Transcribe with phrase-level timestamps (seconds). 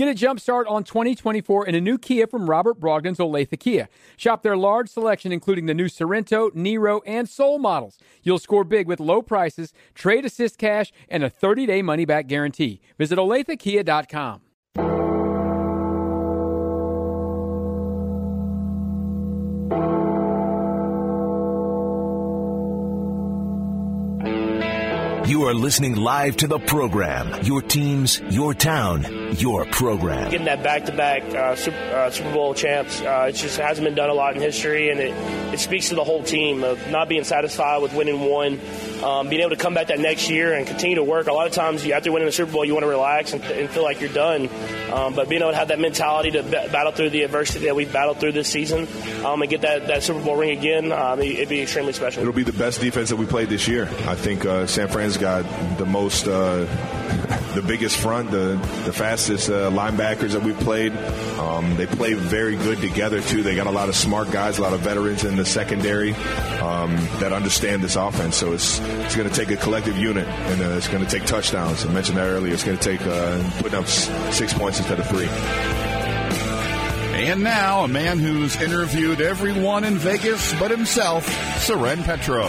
[0.00, 3.90] Get a jump start on 2024 in a new Kia from Robert Brogden's Olathe Kia.
[4.16, 7.98] Shop their large selection, including the new Sorento, Niro, and Soul models.
[8.22, 12.28] You'll score big with low prices, trade assist cash, and a 30 day money back
[12.28, 12.80] guarantee.
[12.96, 14.40] Visit OlatheKia.com.
[25.50, 27.42] are listening live to the program.
[27.42, 30.30] Your teams, your town, your program.
[30.30, 34.10] Getting that back-to-back uh, Super, uh, Super, Bowl champs, uh, it just hasn't been done
[34.10, 35.12] a lot in history, and it,
[35.52, 38.60] it speaks to the whole team of not being satisfied with winning one,
[39.02, 41.26] um, being able to come back that next year and continue to work.
[41.26, 43.68] A lot of times, after winning the Super Bowl, you want to relax and, and
[43.70, 44.48] feel like you're done,
[44.92, 47.92] um, but being able to have that mentality to battle through the adversity that we've
[47.92, 48.86] battled through this season
[49.24, 52.22] um, and get that, that Super Bowl ring again, um, it'd be extremely special.
[52.22, 53.84] It'll be the best defense that we played this year.
[54.06, 55.44] I think uh, San Fran's got
[55.78, 56.66] the most, uh,
[57.54, 60.96] the biggest front, the the fastest uh, linebackers that we've played.
[61.38, 63.42] Um, they play very good together too.
[63.42, 66.12] They got a lot of smart guys, a lot of veterans in the secondary
[66.60, 68.36] um, that understand this offense.
[68.36, 71.26] So it's it's going to take a collective unit, and uh, it's going to take
[71.26, 71.84] touchdowns.
[71.84, 72.52] I mentioned that earlier.
[72.52, 75.89] It's going to take uh, putting up six points instead of three.
[77.20, 81.28] And now, a man who's interviewed everyone in Vegas but himself,
[81.60, 82.46] Soren Petro.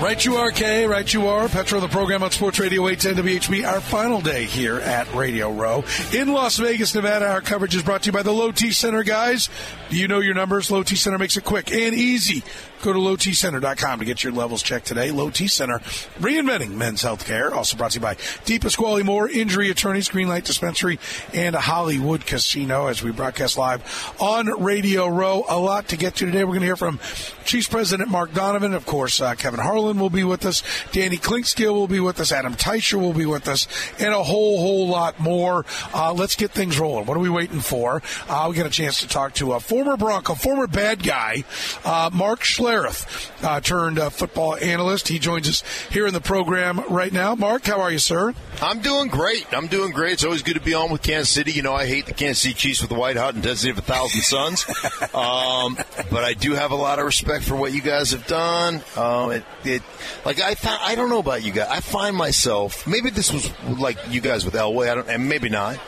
[0.00, 0.86] Right you are, Kay.
[0.86, 1.48] Right you are.
[1.48, 3.66] Petro, the program on Sports Radio 810 WHB.
[3.66, 7.28] Our final day here at Radio Row in Las Vegas, Nevada.
[7.28, 9.48] Our coverage is brought to you by the Low T Center, guys.
[9.88, 10.70] Do you know your numbers?
[10.70, 12.42] Low T Center makes it quick and easy.
[12.82, 15.10] Go to lowtcenter.com to get your levels checked today.
[15.10, 15.80] Low T Center,
[16.18, 17.52] reinventing men's health care.
[17.52, 20.98] Also brought to you by DiPasquale Moore, Injury Attorneys, Greenlight Dispensary,
[21.34, 23.82] and a Hollywood Casino as we broadcast live
[24.18, 25.44] on Radio Row.
[25.48, 26.44] A lot to get to today.
[26.44, 26.98] We're going to hear from
[27.44, 28.74] Chiefs President Mark Donovan.
[28.74, 30.62] Of course, uh, Kevin Harlan will be with us.
[30.92, 32.32] Danny Clinkscale will be with us.
[32.32, 33.66] Adam Teicher will be with us.
[33.98, 35.64] And a whole, whole lot more.
[35.94, 37.06] Uh, let's get things rolling.
[37.06, 38.02] What are we waiting for?
[38.28, 41.44] Uh, we get a chance to talk to a former Bronco, former bad guy,
[41.84, 45.08] uh, Mark Schlereth, uh, turned uh, football analyst.
[45.08, 47.34] He joins us here in the program right now.
[47.34, 48.34] Mark, how are you, sir?
[48.60, 49.46] I'm doing great.
[49.52, 50.14] I'm doing great.
[50.14, 51.52] It's always good to be on with Kansas City.
[51.52, 53.82] You know, I hate the Kansas City Chiefs with the white hot intensity of a
[53.82, 54.66] thousand suns.
[55.14, 55.76] um,
[56.10, 58.82] but I do have a lot of respect for what you guys have done.
[58.96, 59.82] Um, it, it,
[60.24, 61.68] like I, th- I don't know about you guys.
[61.70, 64.90] I find myself maybe this was like you guys with Elway.
[64.90, 65.78] I don't, and maybe not.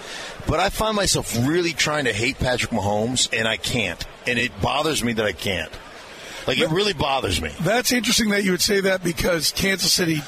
[0.46, 4.04] But I find myself really trying to hate Patrick Mahomes, and I can't.
[4.26, 5.72] And it bothers me that I can't.
[6.46, 7.50] Like it really bothers me.
[7.60, 10.20] That's interesting that you would say that because Kansas City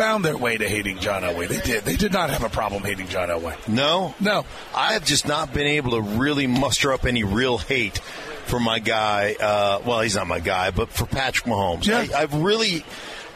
[0.00, 1.46] found their way to hating John Elway.
[1.46, 1.84] They did.
[1.84, 3.68] They did not have a problem hating John Elway.
[3.68, 4.46] No, no.
[4.74, 7.98] I have just not been able to really muster up any real hate
[8.46, 9.36] for my guy.
[9.38, 11.86] Uh, well, he's not my guy, but for Patrick Mahomes.
[11.86, 12.06] Yeah.
[12.16, 12.82] I, I've really,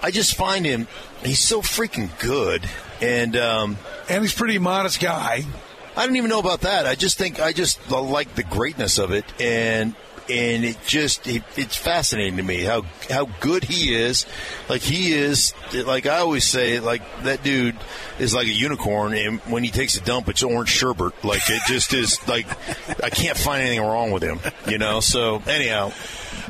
[0.02, 0.88] I just find him.
[1.22, 2.66] He's so freaking good,
[3.02, 3.76] and um,
[4.08, 5.44] and he's pretty modest guy.
[5.94, 6.86] I don't even know about that.
[6.86, 9.94] I just think I just like the greatness of it, and
[10.28, 14.26] and it just it, it's fascinating to me how how good he is.
[14.68, 17.76] Like he is, like I always say, like that dude
[18.18, 21.24] is like a unicorn, and when he takes a dump, it's orange sherbet.
[21.24, 22.26] Like it just is.
[22.26, 22.46] Like
[23.02, 25.00] I can't find anything wrong with him, you know.
[25.00, 25.92] So anyhow,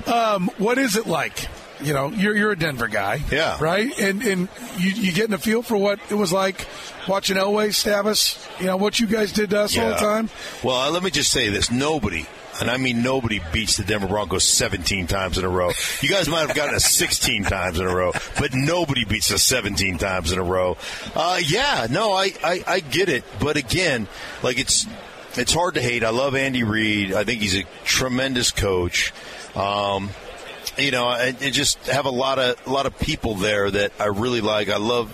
[0.06, 1.48] um, what is it like?
[1.82, 3.98] You know, you're you're a Denver guy, yeah, right?
[3.98, 4.48] And and
[4.78, 6.66] you you getting a feel for what it was like
[7.08, 8.48] watching Elway stab us.
[8.60, 9.82] You know what you guys did to us yeah.
[9.82, 10.30] all the time.
[10.62, 12.26] Well, let me just say this: nobody
[12.60, 15.72] and I mean nobody beats the Denver Broncos 17 times in a row.
[16.00, 19.42] You guys might have gotten us 16 times in a row, but nobody beats us
[19.44, 20.76] 17 times in a row.
[21.14, 24.08] Uh, yeah, no, I, I, I get it, but again,
[24.42, 24.86] like it's
[25.36, 26.04] it's hard to hate.
[26.04, 27.12] I love Andy Reid.
[27.12, 29.12] I think he's a tremendous coach.
[29.56, 30.10] Um,
[30.78, 34.06] you know, I, just have a lot of a lot of people there that I
[34.06, 34.68] really like.
[34.68, 35.10] I love.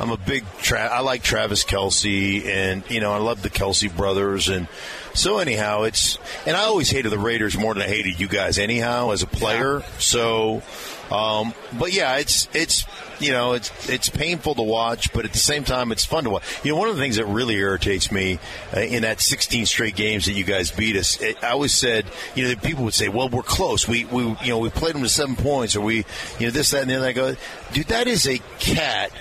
[0.00, 0.44] I'm a big.
[0.58, 4.66] Tra- I like Travis Kelce, and you know, I love the Kelce brothers, and
[5.14, 6.18] so anyhow, it's.
[6.46, 8.58] And I always hated the Raiders more than I hated you guys.
[8.58, 10.62] Anyhow, as a player, so.
[11.10, 12.86] Um, but yeah, it's it's
[13.20, 16.30] you know it's it's painful to watch, but at the same time, it's fun to
[16.30, 16.42] watch.
[16.64, 18.38] You know, one of the things that really irritates me
[18.74, 22.06] uh, in that 16 straight games that you guys beat us, it, I always said,
[22.34, 23.86] you know, people would say, "Well, we're close.
[23.86, 26.06] We we you know we played them to seven points, or we
[26.38, 27.36] you know this that and the other." I go,
[27.74, 29.12] dude, that is a cat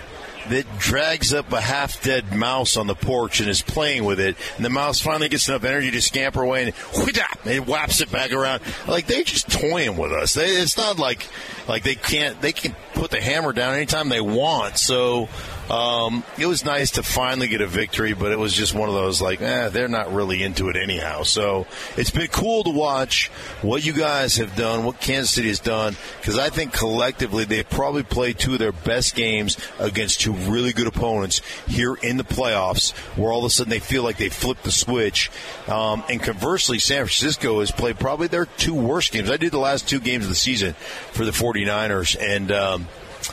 [0.50, 4.36] that drags up a half dead mouse on the porch and is playing with it.
[4.58, 6.74] And the mouse finally gets enough energy to scamper away and
[7.46, 8.62] it whaps it back around.
[8.88, 10.34] Like they're just toying with us.
[10.34, 11.28] They, it's not like
[11.68, 14.78] like they can't they can put the hammer down anytime they want.
[14.78, 15.30] So
[15.70, 18.96] Um, it was nice to finally get a victory, but it was just one of
[18.96, 21.24] those like, eh, they're not really into it anyhow.
[21.24, 23.30] So it's been cool to watch
[23.62, 27.64] what you guys have done, what Kansas City has done, because I think collectively they
[27.64, 32.24] probably played two of their best games against two really good opponents here in the
[32.24, 35.32] playoffs, where all of a sudden they feel like they flipped the switch.
[35.68, 39.30] Um, and conversely, San Francisco has played probably their two worst games.
[39.30, 40.74] I did the last two games of the season
[41.12, 42.88] for the 49ers, and um,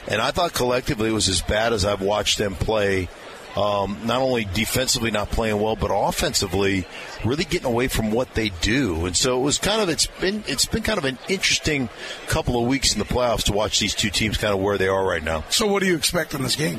[0.08, 3.08] and I thought collectively it was as bad as I've watched them play.
[3.56, 6.86] Um, not only defensively not playing well, but offensively
[7.24, 9.06] really getting away from what they do.
[9.06, 11.88] And so it was kind of it's been it's been kind of an interesting
[12.28, 14.86] couple of weeks in the playoffs to watch these two teams kind of where they
[14.86, 15.42] are right now.
[15.50, 16.78] So what do you expect in this game?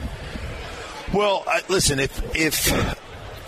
[1.14, 2.72] Well, I, listen, if if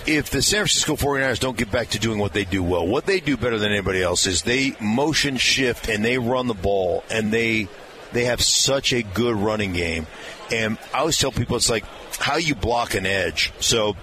[0.06, 3.06] if the San Francisco 49ers don't get back to doing what they do well, what
[3.06, 7.04] they do better than anybody else is they motion shift and they run the ball
[7.10, 7.70] and they
[8.14, 10.08] they have such a good running game.
[10.52, 11.86] And I always tell people it's like
[12.20, 13.52] how you block an edge.
[13.60, 13.96] So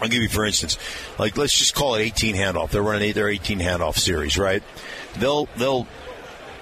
[0.00, 0.78] I'll give you for instance,
[1.18, 2.70] like let's just call it 18 handoff.
[2.70, 4.62] They're running their 18 handoff series, right?
[5.18, 5.86] They'll they'll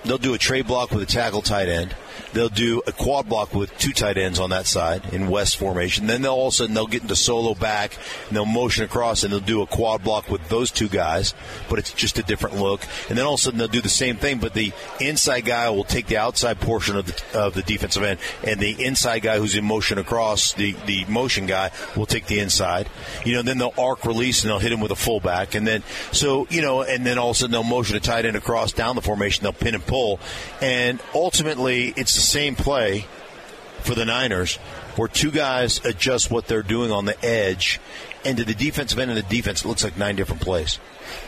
[0.05, 1.95] they'll do a trade block with a tackle tight end.
[2.33, 6.07] They'll do a quad block with two tight ends on that side in West formation.
[6.07, 7.97] Then they'll all of a sudden they'll get into solo back
[8.29, 11.35] and they'll motion across and they'll do a quad block with those two guys,
[11.69, 12.83] but it's just a different look.
[13.09, 15.69] And then all of a sudden they'll do the same thing, but the inside guy
[15.71, 19.39] will take the outside portion of the of the defensive end, and the inside guy
[19.39, 22.89] who's in motion across the the motion guy will take the inside.
[23.25, 25.83] You know, then they'll arc release and they'll hit him with a fullback, and then
[26.13, 28.73] so you know, and then all of a sudden they'll motion a tight end across
[28.73, 29.43] down the formation.
[29.43, 30.21] They'll pin and pull,
[30.61, 33.07] and ultimately it's the same play
[33.81, 34.57] for the Niners,
[34.97, 37.81] where two guys adjust what they're doing on the edge,
[38.27, 40.79] and to the defensive end of the defense, it looks like nine different plays.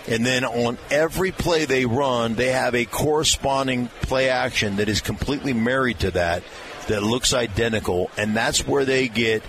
[0.06, 5.00] And then on every play they run, they have a corresponding play action that is
[5.00, 6.42] completely married to that,
[6.88, 9.42] that looks identical, and that's where they get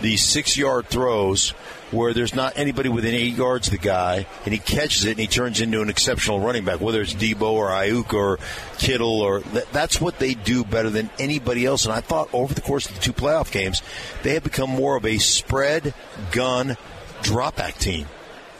[0.00, 1.54] these six yard throws
[1.94, 5.20] where there's not anybody within eight yards of the guy, and he catches it and
[5.20, 8.38] he turns into an exceptional running back, whether it's Deebo or Aiyuk or
[8.78, 11.84] Kittle, or that's what they do better than anybody else.
[11.84, 13.82] And I thought over the course of the two playoff games,
[14.22, 15.94] they have become more of a spread
[16.32, 16.76] gun
[17.22, 18.06] drop back team.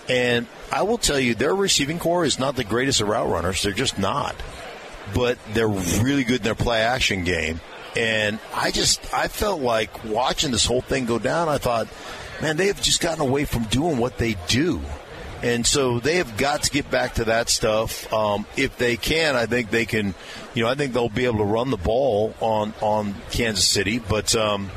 [0.09, 3.63] And I will tell you, their receiving corps is not the greatest of route runners.
[3.63, 4.35] They're just not.
[5.15, 7.61] But they're really good in their play action game.
[7.97, 11.89] And I just, I felt like watching this whole thing go down, I thought,
[12.41, 14.81] man, they have just gotten away from doing what they do.
[15.43, 18.11] And so they have got to get back to that stuff.
[18.13, 20.15] Um, if they can, I think they can.
[20.55, 23.99] You know, I think they'll be able to run the ball on on Kansas City.
[23.99, 24.71] But um,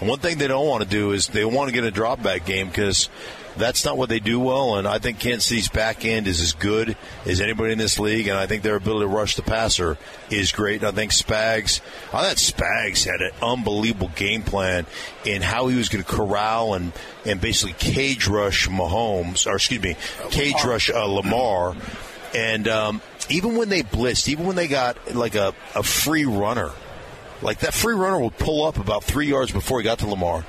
[0.00, 2.44] one thing they don't want to do is they want to get a drop back
[2.44, 3.08] game because
[3.56, 4.76] that's not what they do well.
[4.76, 8.26] And I think Kansas City's back end is as good as anybody in this league.
[8.28, 9.96] And I think their ability to rush the passer
[10.30, 10.82] is great.
[10.82, 11.80] And I think Spags,
[12.12, 14.86] I thought Spags had an unbelievable game plan
[15.24, 16.92] in how he was going to corral and,
[17.24, 19.96] and basically cage rush Mahomes, or excuse me,
[20.30, 21.76] cage rush uh, Lamar.
[22.34, 26.72] And um, even when they blitzed, even when they got like a, a free runner,
[27.44, 30.44] like that free runner would pull up about three yards before he got to Lamar.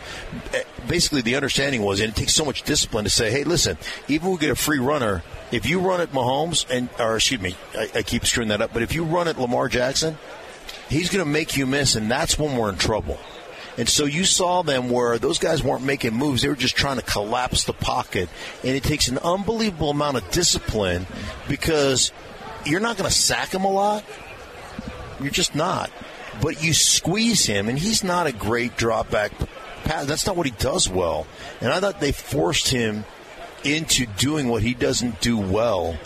[0.53, 3.77] Eh, basically, the understanding was, and it takes so much discipline to say, hey, listen,
[4.07, 5.21] even if we get a free runner,
[5.51, 8.71] if you run at Mahomes, and or excuse me, I, I keep screwing that up,
[8.73, 10.17] but if you run at Lamar Jackson,
[10.89, 13.19] he's going to make you miss, and that's when we're in trouble.
[13.77, 16.41] And so you saw them where those guys weren't making moves.
[16.41, 18.29] They were just trying to collapse the pocket.
[18.63, 21.05] And it takes an unbelievable amount of discipline
[21.49, 22.13] because
[22.65, 24.05] you're not going to sack him a lot.
[25.19, 25.91] You're just not
[26.41, 29.31] but you squeeze him, and he's not a great drop back
[29.83, 30.05] pass.
[30.05, 31.25] That's not what he does well.
[31.61, 33.05] And I thought they forced him
[33.63, 35.97] into doing what he doesn't do well.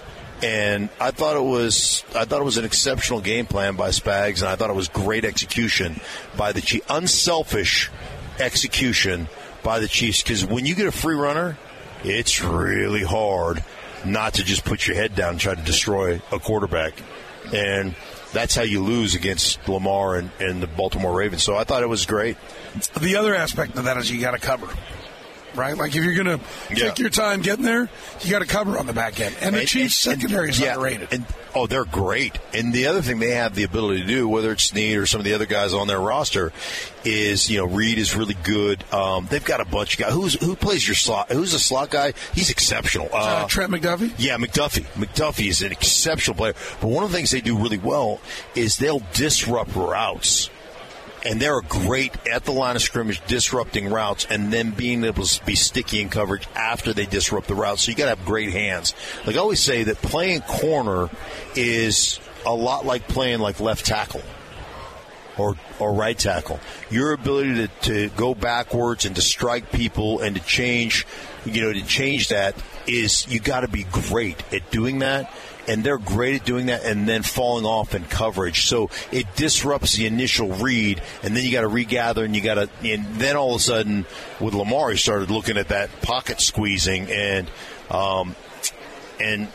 [0.41, 4.39] And I thought it was I thought it was an exceptional game plan by Spags,
[4.39, 5.99] and I thought it was great execution
[6.37, 7.91] by the Chiefs, unselfish
[8.39, 9.27] execution
[9.63, 10.23] by the Chiefs.
[10.23, 11.57] Because when you get a free runner,
[12.05, 13.63] it's really hard
[14.05, 16.93] not to just put your head down and try to destroy a quarterback.
[17.53, 17.95] And
[18.33, 21.43] that's how you lose against Lamar and, and the Baltimore Ravens.
[21.43, 22.37] So I thought it was great.
[22.99, 24.67] The other aspect of that is you got to cover
[25.55, 25.77] right?
[25.77, 26.89] Like if you're going to yeah.
[26.89, 27.89] take your time getting there,
[28.21, 29.35] you got to cover on the back end.
[29.41, 31.09] And the and, Chiefs and, secondary is yeah, underrated.
[31.11, 31.25] And,
[31.55, 32.37] oh, they're great.
[32.53, 35.19] And the other thing they have the ability to do, whether it's Sneed or some
[35.19, 36.51] of the other guys on their roster,
[37.05, 38.83] is you know Reid is really good.
[38.93, 40.13] Um, they've got a bunch of guys.
[40.13, 41.31] Who's who plays your slot?
[41.31, 42.13] Who's a slot guy?
[42.33, 43.09] He's exceptional.
[43.11, 44.13] Uh, uh, Trent McDuffie.
[44.17, 44.85] Yeah, McDuffie.
[44.93, 46.53] McDuffie is an exceptional player.
[46.81, 48.19] But one of the things they do really well
[48.55, 50.49] is they'll disrupt routes
[51.25, 55.45] and they're great at the line of scrimmage disrupting routes and then being able to
[55.45, 57.79] be sticky in coverage after they disrupt the route.
[57.79, 58.93] So you got to have great hands.
[59.25, 61.09] Like I always say that playing corner
[61.55, 64.21] is a lot like playing like left tackle.
[65.37, 66.59] or or right tackle.
[66.89, 71.07] Your ability to, to go backwards and to strike people and to change,
[71.45, 72.55] you know, to change that
[72.87, 75.31] is you got to be great at doing that.
[75.67, 78.65] And they're great at doing that and then falling off in coverage.
[78.65, 82.55] So it disrupts the initial read, and then you got to regather, and you got
[82.55, 84.05] to, and then all of a sudden,
[84.39, 87.49] with Lamar, he started looking at that pocket squeezing, and
[87.91, 88.35] um,
[89.19, 89.47] and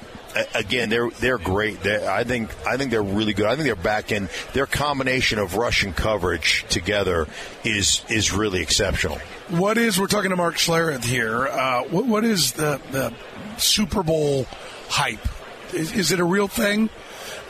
[0.55, 1.83] again, they're they're great.
[1.83, 3.47] They're, I think I think they're really good.
[3.47, 7.27] I think they're back in their combination of rush and coverage together
[7.65, 9.19] is is really exceptional.
[9.49, 11.47] What is we're talking to Mark Schlereth here?
[11.47, 13.13] Uh, what, what is the the
[13.59, 14.47] Super Bowl
[14.89, 15.27] hype?
[15.73, 16.91] Is, is it a real thing?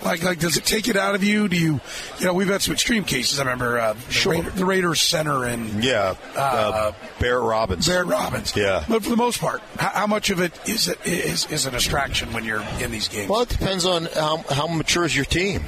[0.05, 1.49] Like, like, does it take it out of you?
[1.49, 1.81] Do you,
[2.19, 3.39] you know, we've had some extreme cases.
[3.41, 4.33] I remember uh, the, Sure.
[4.33, 7.87] Raider, the Raiders center and Yeah, uh, Barrett Robbins.
[7.89, 8.55] Barrett Robbins.
[8.55, 8.85] Yeah.
[8.89, 11.71] but for the most part, how, how much of it is it is, is a
[11.71, 13.31] distraction when you're in these games?
[13.31, 15.63] Well, it depends on how, how mature is your team.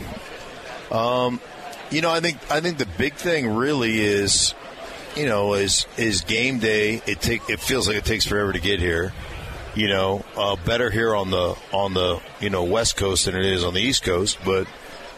[0.90, 1.40] Um,
[1.90, 4.54] you know, I think I think the big thing really is,
[5.16, 7.00] you know, is is game day.
[7.06, 9.12] It take it feels like it takes forever to get here.
[9.76, 13.44] You know, uh, better here on the on the you know West Coast than it
[13.44, 14.38] is on the East Coast.
[14.42, 14.66] But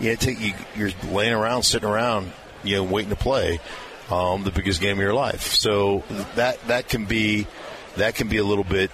[0.01, 2.33] yeah, take you, you're laying around, sitting around,
[2.65, 3.61] you know, waiting to play
[4.11, 5.43] um, the biggest game of your life.
[5.53, 6.03] So
[6.35, 7.47] that that can be
[7.97, 8.91] that can be a little bit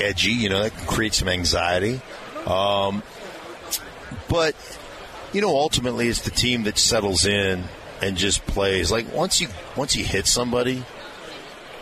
[0.00, 0.32] edgy.
[0.32, 2.00] You know, that can create some anxiety.
[2.46, 3.02] Um,
[4.30, 4.56] but
[5.34, 7.64] you know, ultimately, it's the team that settles in
[8.00, 8.90] and just plays.
[8.90, 10.84] Like once you once you hit somebody,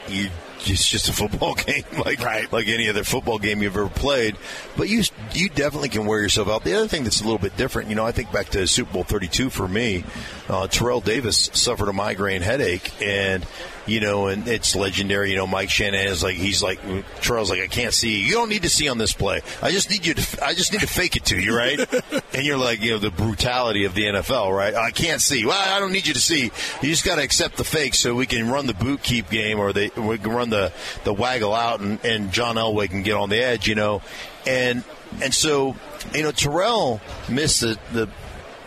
[0.09, 0.31] you
[0.67, 2.21] it's just a football game, like
[2.53, 4.37] like any other football game you've ever played.
[4.77, 6.65] But you you definitely can wear yourself out.
[6.65, 8.93] The other thing that's a little bit different, you know, I think back to Super
[8.93, 10.05] Bowl Thirty Two for me.
[10.49, 13.45] Uh, Terrell Davis suffered a migraine headache, and
[13.89, 15.31] you know, and it's legendary.
[15.31, 16.81] You know, Mike Shanahan is like he's like
[17.21, 18.23] Terrell's like I can't see.
[18.23, 19.41] You don't need to see on this play.
[19.63, 20.45] I just need you to.
[20.45, 21.79] I just need to fake it to you, right?
[22.35, 24.75] and you're like, you know, the brutality of the NFL, right?
[24.75, 25.45] I can't see.
[25.45, 26.45] Well, I don't need you to see.
[26.83, 29.59] You just got to accept the fake so we can run the boot keep game,
[29.59, 30.73] or they we can run the
[31.05, 34.03] the waggle out, and, and John Elway can get on the edge, you know,
[34.47, 34.85] and
[35.23, 35.77] and so
[36.15, 38.09] you know Terrell missed the the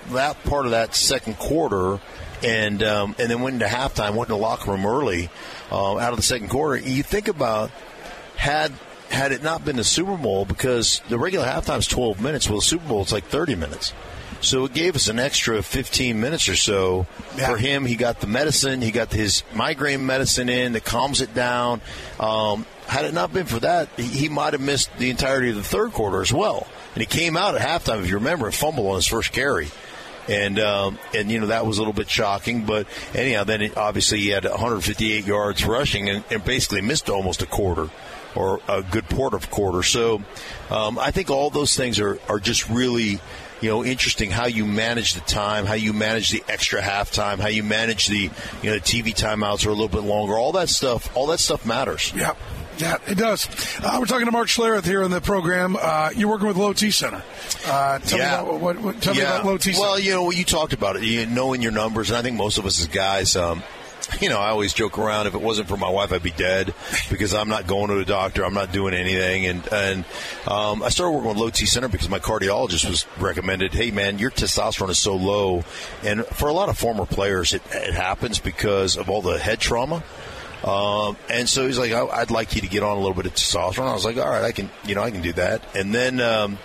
[0.09, 1.99] that part of that second quarter.
[2.43, 5.29] And um, and then went into halftime, went in the locker room early,
[5.71, 6.77] uh, out of the second quarter.
[6.77, 7.69] You think about
[8.35, 8.73] had
[9.11, 12.59] had it not been the Super Bowl, because the regular halftime is 12 minutes, well,
[12.59, 13.93] the Super Bowl it's like 30 minutes.
[14.39, 17.03] So it gave us an extra 15 minutes or so
[17.35, 17.85] for him.
[17.85, 21.81] He got the medicine, he got his migraine medicine in that calms it down.
[22.19, 25.57] Um, had it not been for that, he, he might have missed the entirety of
[25.57, 26.67] the third quarter as well.
[26.95, 29.67] And he came out at halftime, if you remember, and fumbled on his first carry
[30.31, 32.65] and um, and you know that was a little bit shocking.
[32.65, 37.41] But anyhow, then it, obviously he had 158 yards rushing and, and basically missed almost
[37.41, 37.89] a quarter
[38.33, 39.83] or a good part of quarter.
[39.83, 40.21] So
[40.69, 43.19] um, I think all those things are are just really.
[43.61, 47.49] You know, interesting how you manage the time, how you manage the extra halftime, how
[47.49, 48.31] you manage the
[48.63, 50.33] you know the TV timeouts are a little bit longer.
[50.33, 52.11] All that stuff, all that stuff matters.
[52.15, 52.33] Yeah.
[52.77, 53.47] Yeah, it does.
[53.83, 55.77] Uh, we're talking to Mark Schlereth here on the program.
[55.79, 57.23] Uh, you're working with Low T Center.
[57.65, 59.81] Uh, tell me about what, what, tell me about Low T Center.
[59.81, 62.57] Well, you know, you talked about it, you knowing your numbers, and I think most
[62.57, 63.63] of us as guys, um,
[64.21, 65.27] you know, I always joke around.
[65.27, 66.73] If it wasn't for my wife, I'd be dead
[67.09, 68.43] because I'm not going to the doctor.
[68.43, 69.45] I'm not doing anything.
[69.45, 70.05] And and
[70.47, 73.73] um, I started working with Low T Center because my cardiologist was recommended.
[73.73, 75.63] Hey, man, your testosterone is so low,
[76.03, 79.59] and for a lot of former players, it, it happens because of all the head
[79.59, 80.03] trauma.
[80.63, 83.25] Um, and so he's like, I, I'd like you to get on a little bit
[83.25, 83.89] of testosterone.
[83.89, 85.75] I was like, all right, I can, you know, I can do that.
[85.75, 86.59] And then, um,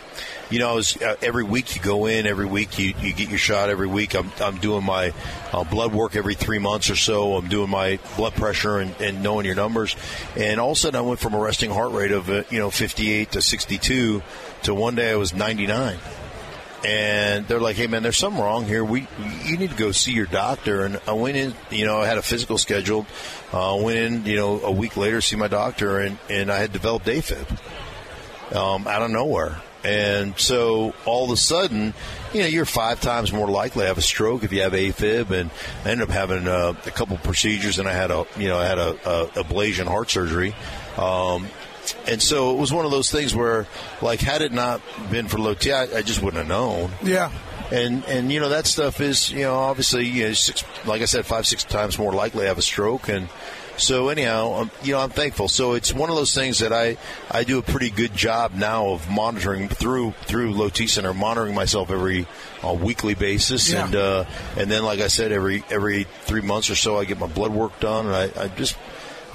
[0.51, 3.29] you know, I was, uh, every week you go in, every week you, you get
[3.29, 3.71] your shot.
[3.71, 5.13] Every week I'm, I'm doing my
[5.53, 7.37] uh, blood work every three months or so.
[7.37, 9.97] I'm doing my blood pressure and, and knowing your numbers.
[10.37, 12.59] And all of a sudden I went from a resting heart rate of, uh, you
[12.59, 14.23] know, 58 to 62
[14.65, 15.99] to one day I was 99
[16.87, 18.85] and they're like, "Hey, man, there's something wrong here.
[18.85, 19.09] We,
[19.45, 22.17] you need to go see your doctor." And I went in, you know, I had
[22.17, 23.07] a physical scheduled.
[23.53, 26.73] Uh, went in, you know, a week later see my doctor, and and I had
[26.73, 27.59] developed AFib
[28.55, 29.61] um, out of nowhere.
[29.83, 31.95] And so all of a sudden,
[32.33, 35.31] you know, you're five times more likely to have a stroke if you have AFib.
[35.31, 35.51] And
[35.85, 38.67] I ended up having uh, a couple procedures, and I had a, you know, I
[38.67, 40.55] had a, a ablation heart surgery.
[40.97, 41.47] Um,
[42.07, 43.67] and so it was one of those things where,
[44.03, 46.91] like, had it not been for low I just wouldn't have known.
[47.03, 47.31] Yeah.
[47.71, 51.07] And and you know that stuff is you know obviously you know six like I
[51.07, 53.29] said five six times more likely to have a stroke and
[53.77, 56.97] so anyhow um, you know I'm thankful so it's one of those things that I
[57.29, 61.57] I do a pretty good job now of monitoring through through Low T Center monitoring
[61.57, 62.29] myself every
[62.65, 63.85] uh, weekly basis Yeah.
[63.87, 64.25] and uh,
[64.57, 67.51] and then like I said every every three months or so I get my blood
[67.51, 68.77] work done and I, I just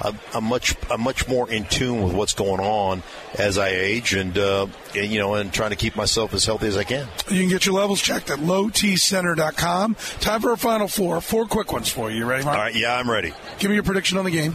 [0.00, 3.02] I'm, I'm much I'm much more in tune with what's going on
[3.38, 6.66] as I age, and, uh, and you know, and trying to keep myself as healthy
[6.66, 7.06] as I can.
[7.28, 9.94] You can get your levels checked at lowtcenter.com.
[10.20, 11.20] Time for our final four.
[11.20, 12.18] Four quick ones for you.
[12.18, 12.56] You ready, Mark?
[12.56, 13.32] All right, yeah, I'm ready.
[13.58, 14.54] Give me your prediction on the game.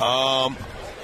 [0.00, 0.56] Um,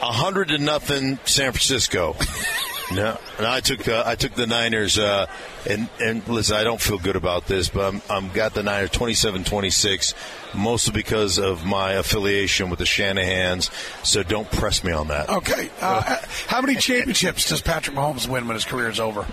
[0.02, 2.16] a hundred to nothing, San Francisco.
[2.92, 5.26] No, no, I took uh, I took the Niners, uh,
[5.68, 8.90] and and listen, I don't feel good about this, but I'm I'm got the Niners
[8.90, 10.12] 27-26,
[10.54, 13.70] mostly because of my affiliation with the Shanahan's.
[14.02, 15.30] So don't press me on that.
[15.30, 15.70] Okay.
[15.80, 19.26] Uh, how many championships does Patrick Mahomes win when his career is over?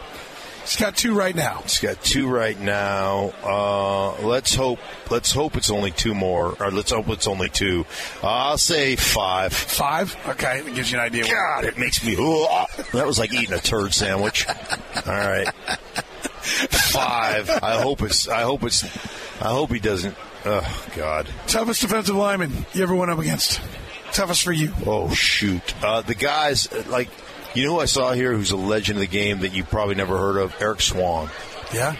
[0.62, 1.62] He's got two right now.
[1.63, 3.34] He's got two right now.
[3.44, 4.80] Uh, let's hope.
[5.10, 7.86] Let's hope it's only two more, or let's hope it's only two.
[8.24, 9.53] Uh, I'll say five.
[9.53, 10.15] Five.
[10.27, 11.24] Okay, that gives you an idea.
[11.24, 12.15] God, it makes me.
[12.18, 12.70] Ugh.
[12.94, 14.48] That was like eating a turd sandwich.
[14.48, 14.53] All
[15.06, 15.48] right,
[16.41, 17.50] five.
[17.50, 18.27] I hope it's.
[18.27, 18.84] I hope it's.
[19.41, 20.15] I hope he doesn't.
[20.46, 21.27] Oh God.
[21.48, 23.60] Toughest defensive lineman you ever went up against?
[24.13, 24.72] Toughest for you?
[24.86, 25.74] Oh shoot.
[25.84, 27.10] Uh, the guys like.
[27.53, 29.96] You know who I saw here who's a legend of the game that you probably
[29.96, 30.55] never heard of?
[30.62, 31.29] Eric Swann.
[31.74, 31.96] Yeah.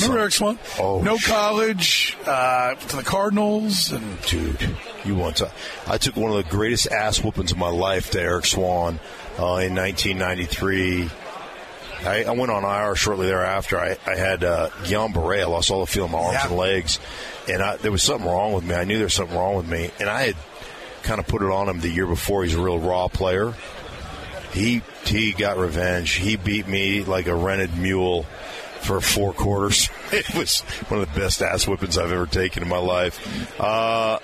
[0.00, 0.58] Remember Eric Swann?
[0.80, 4.70] Oh, no sh- college uh, to the Cardinals, and Dude,
[5.04, 5.52] you want to?
[5.86, 8.98] I took one of the greatest ass whoopings of my life to Eric Swann
[9.38, 11.10] uh, in 1993.
[12.04, 13.78] I, I went on IR shortly thereafter.
[13.78, 15.42] I, I had uh, Guillain-Barré.
[15.42, 16.46] I lost all the feel in my arms Yeah.
[16.48, 16.98] and legs,
[17.48, 18.74] and I, there was something wrong with me.
[18.74, 20.36] I knew there was something wrong with me, and I had
[21.02, 22.42] kind of put it on him the year before.
[22.44, 23.52] He's a real raw player.
[24.52, 26.12] He he got revenge.
[26.12, 28.24] He beat me like a rented mule
[28.82, 29.88] for four quarters.
[30.12, 33.18] It was one of the best ass whippings I've ever taken in my life.
[33.58, 34.18] Uh,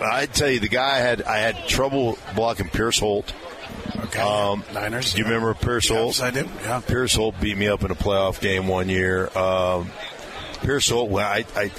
[0.00, 3.32] I'd tell you, the guy I had I had trouble blocking Pierce Holt.
[4.04, 5.12] okay, Um, Niners.
[5.14, 6.18] Do you remember Pierce Holt?
[6.18, 6.48] Yes, I do.
[6.62, 6.80] Yeah.
[6.86, 9.28] Pierce Holt beat me up in a playoff game one year.
[9.36, 9.90] Um,
[10.62, 11.72] Pierce Holt, well, I, I,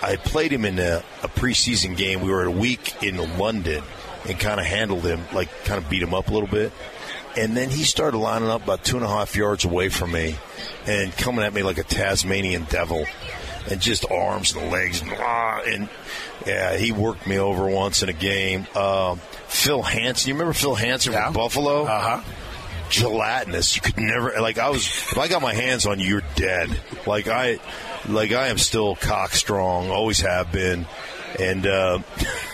[0.00, 2.20] I played him in a, a preseason game.
[2.20, 3.82] We were at a week in London
[4.28, 6.72] and kind of handled him, like kind of beat him up a little bit.
[7.36, 10.36] And then he started lining up about two and a half yards away from me
[10.86, 13.06] and coming at me like a Tasmanian devil
[13.70, 15.00] and just arms and legs.
[15.02, 15.88] And, ah, and
[16.46, 18.66] yeah, he worked me over once in a game.
[18.74, 21.26] Um, Phil Hansen, you remember Phil Hansen Yeah.
[21.26, 21.84] from Buffalo?
[21.84, 22.20] Uh huh.
[22.88, 23.76] gelatinous.
[23.76, 26.68] You could never like I was if I got my hands on you, you're dead.
[27.06, 27.58] Like I
[28.08, 30.86] like I am still cock strong, always have been.
[31.40, 31.98] And uh,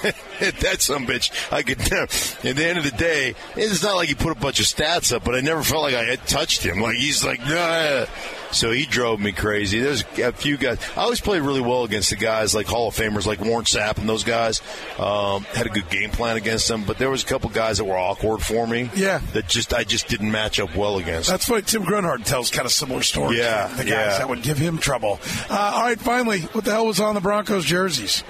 [0.41, 1.81] that some bitch, I could.
[1.81, 5.15] At the end of the day, it's not like he put a bunch of stats
[5.15, 6.81] up, but I never felt like I had touched him.
[6.81, 8.07] Like he's like, nah.
[8.53, 9.81] So he drove me crazy.
[9.81, 10.79] There's a few guys.
[10.97, 13.99] I always played really well against the guys like Hall of Famers, like Warren Sapp
[13.99, 14.63] and those guys.
[14.99, 17.85] Um, had a good game plan against them, but there was a couple guys that
[17.85, 18.91] were awkward for me.
[18.95, 19.21] Yeah.
[19.33, 21.29] that just I just didn't match up well against.
[21.29, 23.39] That's why Tim Grunhard tells kind of similar stories.
[23.39, 24.19] Yeah, the guys yeah.
[24.19, 25.19] that would give him trouble.
[25.51, 28.23] Uh, all right, finally, what the hell was on the Broncos jerseys?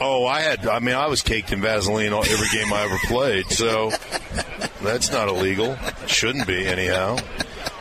[0.00, 0.66] Oh, I had.
[0.66, 3.90] I mean, I was caked in Vaseline every game I ever played, so
[4.82, 5.76] that's not illegal.
[6.06, 7.16] Shouldn't be, anyhow.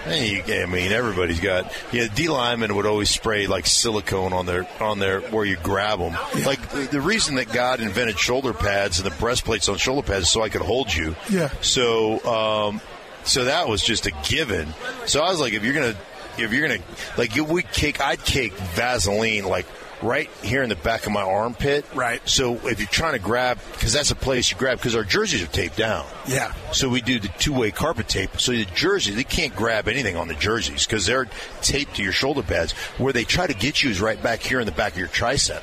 [0.05, 1.73] I mean, everybody's got.
[1.93, 5.99] Yeah, D linemen would always spray like silicone on their on their where you grab
[5.99, 6.17] them.
[6.45, 10.25] Like the, the reason that God invented shoulder pads and the breastplates on shoulder pads
[10.25, 11.15] is so I could hold you.
[11.29, 11.49] Yeah.
[11.61, 12.81] So, um,
[13.23, 14.67] so that was just a given.
[15.05, 15.95] So I was like, if you're gonna,
[16.37, 16.81] if you're gonna,
[17.17, 19.65] like, you would cake, I'd cake Vaseline like
[20.03, 21.85] right here in the back of my armpit.
[21.95, 22.21] Right.
[22.27, 25.41] So if you're trying to grab, because that's a place you grab, because our jerseys
[25.41, 26.05] are taped down.
[26.27, 26.53] Yeah.
[26.71, 28.39] So we do the two-way carpet tape.
[28.39, 31.27] So the jersey, they can't grab anything on the jerseys because they're
[31.61, 32.73] taped to your shoulder pads.
[32.97, 35.07] Where they try to get you is right back here in the back of your
[35.07, 35.61] tricep.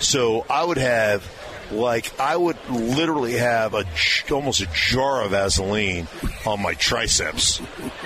[0.00, 1.22] So I would have,
[1.70, 3.84] like, I would literally have a
[4.30, 6.06] almost a jar of Vaseline
[6.46, 7.60] on my triceps.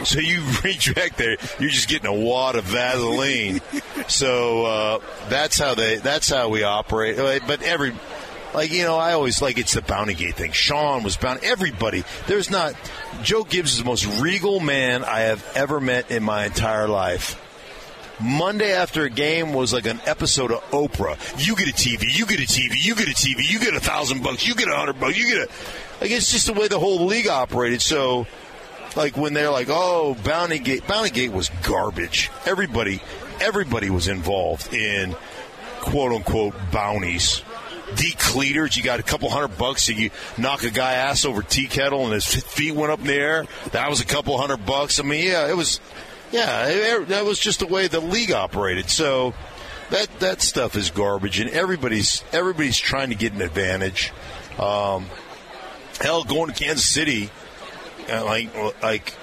[0.05, 3.61] So you reach back there, you're just getting a wad of Vaseline.
[4.09, 4.99] So uh,
[5.29, 7.17] that's how they, that's how we operate.
[7.47, 7.95] But every,
[8.55, 10.53] like you know, I always like it's the Bounty Gate thing.
[10.53, 11.41] Sean was bound.
[11.43, 12.75] Everybody, there's not.
[13.23, 17.39] Joe Gibbs is the most regal man I have ever met in my entire life.
[18.23, 21.17] Monday after a game was like an episode of Oprah.
[21.45, 23.81] You get a TV, you get a TV, you get a TV, you get a
[23.81, 25.51] thousand bucks, you get a hundred bucks, you get a.
[26.01, 27.83] Like it's just the way the whole league operated.
[27.83, 28.27] So,
[28.97, 32.31] like when they're like, "Oh, Bounty Gate," Bounty Gate was garbage.
[32.47, 33.01] Everybody,
[33.41, 35.15] everybody was involved in
[35.81, 37.43] quote unquote bounties.
[37.95, 41.67] Decleaters, you got a couple hundred bucks, and you knock a guy ass over tea
[41.67, 43.47] kettle, and his feet went up in the air.
[43.73, 44.99] That was a couple hundred bucks.
[44.99, 45.79] I mean, yeah, it was,
[46.33, 48.89] yeah, that was just the way the league operated.
[48.91, 49.35] So
[49.91, 54.13] that that stuff is garbage, and everybody's everybody's trying to get an advantage.
[54.59, 55.07] Um,
[56.01, 57.31] hell, going to Kansas City,
[58.11, 59.15] uh, like like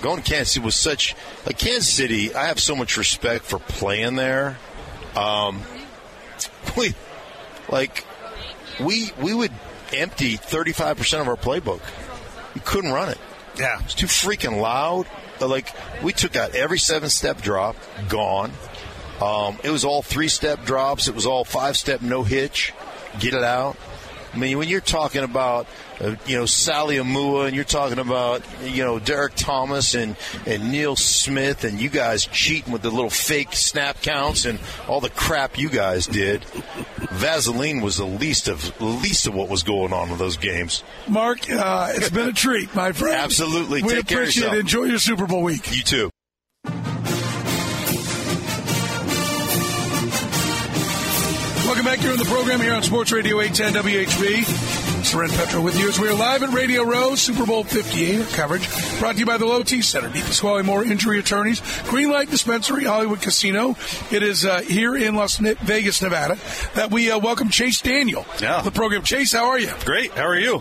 [0.00, 2.34] going to Kansas City was such like Kansas City.
[2.34, 4.56] I have so much respect for playing there.
[5.14, 5.60] Um,
[6.76, 6.94] we
[7.68, 8.04] like
[8.80, 9.52] we we would
[9.92, 11.80] empty 35% of our playbook.
[12.54, 13.18] We couldn't run it.
[13.58, 13.80] Yeah.
[13.84, 15.06] It's too freaking loud.
[15.40, 15.68] Like,
[16.02, 17.76] we took out every seven step drop,
[18.08, 18.50] gone.
[19.20, 21.08] Um, it was all three step drops.
[21.08, 22.72] It was all five step no hitch.
[23.18, 23.76] Get it out.
[24.34, 25.68] I mean, when you're talking about,
[26.00, 30.96] uh, you know, Saleaumua and you're talking about, you know, Derrick Thomas and, and Neil
[30.96, 35.56] Smith and you guys cheating with the little fake snap counts and all the crap
[35.56, 36.44] you guys did,
[37.12, 40.82] Vaseline was the least of least of what was going on with those games.
[41.06, 43.14] Mark, uh, it's been a treat, my friend.
[43.14, 43.82] Absolutely.
[43.82, 44.58] We Take care of appreciate it.
[44.58, 45.74] Enjoy your Super Bowl week.
[45.76, 46.10] You too.
[51.94, 54.73] Back here on the program here on Sports Radio 810 WHB.
[55.04, 58.66] Soren Petro with you as we are live at Radio Row, Super Bowl 58 coverage.
[58.98, 62.84] Brought to you by the Low T Center, DiPasquale Moore Injury Attorneys, Green Light Dispensary,
[62.84, 63.76] Hollywood Casino.
[64.10, 66.38] It is uh, here in Las Vegas, Nevada,
[66.74, 68.24] that we uh, welcome Chase Daniel.
[68.40, 68.62] Yeah.
[68.62, 69.02] The program.
[69.02, 69.70] Chase, how are you?
[69.84, 70.12] Great.
[70.12, 70.56] How are you?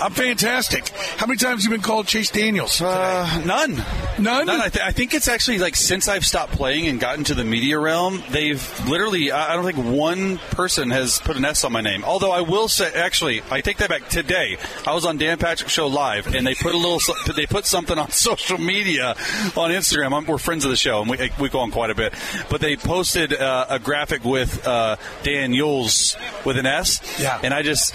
[0.00, 0.88] I'm fantastic.
[1.16, 2.78] How many times have you been called Chase Daniels?
[2.78, 2.90] today?
[2.90, 3.76] Uh, none.
[4.18, 4.46] None?
[4.46, 4.60] None.
[4.60, 7.44] I, th- I think it's actually like since I've stopped playing and gotten to the
[7.44, 11.72] media realm, they've literally, I I don't think one person has put an S on
[11.72, 12.02] my name.
[12.04, 14.08] Although I will say, actually, I take that back.
[14.08, 17.00] Today, I was on Dan Patrick Show Live, and they put a little,
[17.34, 19.10] they put something on social media
[19.56, 20.12] on Instagram.
[20.12, 22.14] I'm, we're friends of the show, and we, we go on quite a bit.
[22.50, 27.00] But they posted uh, a graphic with uh, Daniels with an S.
[27.20, 27.40] Yeah.
[27.42, 27.94] And I just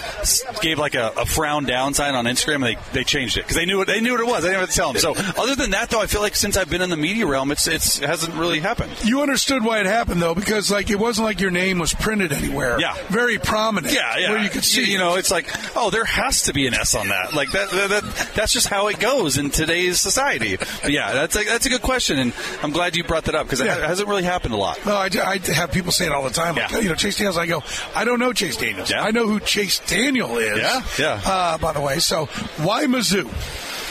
[0.62, 3.56] gave like a, a frown down sign on Instagram, and they, they changed it because
[3.56, 4.45] they knew what they knew what it was.
[4.45, 5.02] I didn't have to tell them.
[5.02, 7.52] So other than that, though, I feel like since I've been in the media realm,
[7.52, 8.91] it's it's it hasn't really happened.
[9.04, 12.32] You understood why it happened though, because like it wasn't like your name was printed
[12.32, 12.80] anywhere.
[12.80, 12.95] Yeah.
[13.10, 13.93] very prominent.
[13.93, 14.30] Yeah, yeah.
[14.32, 15.47] Where you could see, you, know, it's like,
[15.80, 17.34] oh, there has to be an S on that.
[17.34, 20.58] Like that, that, that that's just how it goes in today's society.
[20.58, 23.46] But yeah, that's a, that's a good question, and I'm glad you brought that up
[23.48, 23.78] because Yeah.
[23.78, 24.86] it hasn't really happened a lot.
[24.86, 26.56] No, I, I have people say it all the time.
[26.56, 26.80] Like, Yeah.
[26.80, 27.38] you know, Chase Daniels.
[27.38, 27.63] I go,
[27.96, 28.89] I don't know Chase Daniels.
[28.92, 29.04] Yeah.
[29.04, 30.58] I know who Chase Daniel is.
[30.60, 31.22] Yeah, yeah.
[31.26, 32.26] Uh, by the way, so
[32.58, 33.26] why Mizzou?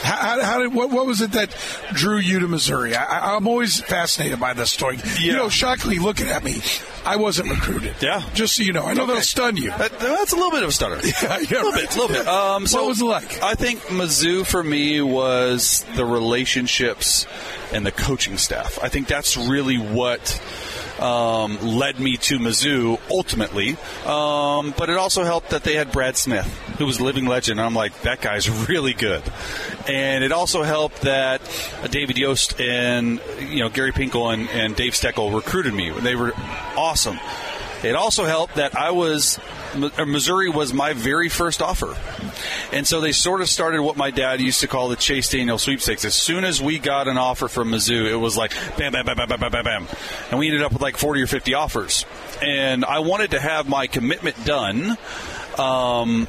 [0.02, 1.54] How, how, how did what, what was it that
[1.92, 2.94] drew you to Missouri?
[2.94, 4.98] I, I'm always fascinated by this story.
[5.18, 6.56] You know, shockingly, looking at me,
[7.04, 7.96] I wasn't recruited.
[8.00, 8.22] Yeah.
[8.34, 9.70] just so you know, I know that'll stun you.
[9.70, 10.98] That, that's a little bit of a stutter.
[11.22, 11.80] Yeah, yeah, a little right.
[11.82, 12.26] bit, a little bit.
[12.28, 13.42] Um, so What was it like?
[13.42, 17.26] I think Mizzou for me was the relationships
[17.72, 18.78] and the coaching staff.
[18.82, 20.40] I think that's really what
[21.00, 23.76] um, led me to Mizzou ultimately.
[24.06, 26.46] Um, but it also helped that they had Brad Smith,
[26.78, 27.60] who was a living legend.
[27.60, 29.22] I'm like, that guy's really good.
[29.88, 31.40] And it also helped that
[31.90, 35.90] David Yost and you know Gary Pinkel and, and Dave Steckel recruited me.
[35.90, 36.32] They were
[36.76, 37.18] awesome.
[37.82, 39.38] It also helped that I was
[39.76, 41.96] Missouri was my very first offer.
[42.72, 45.58] And so they sort of started what my dad used to call the Chase Daniel
[45.58, 46.04] sweepstakes.
[46.04, 49.16] As soon as we got an offer from Mizzou, it was like bam, bam, bam,
[49.16, 49.86] bam, bam, bam, bam.
[50.30, 52.04] And we ended up with like 40 or 50 offers.
[52.42, 54.96] And I wanted to have my commitment done
[55.58, 56.28] um,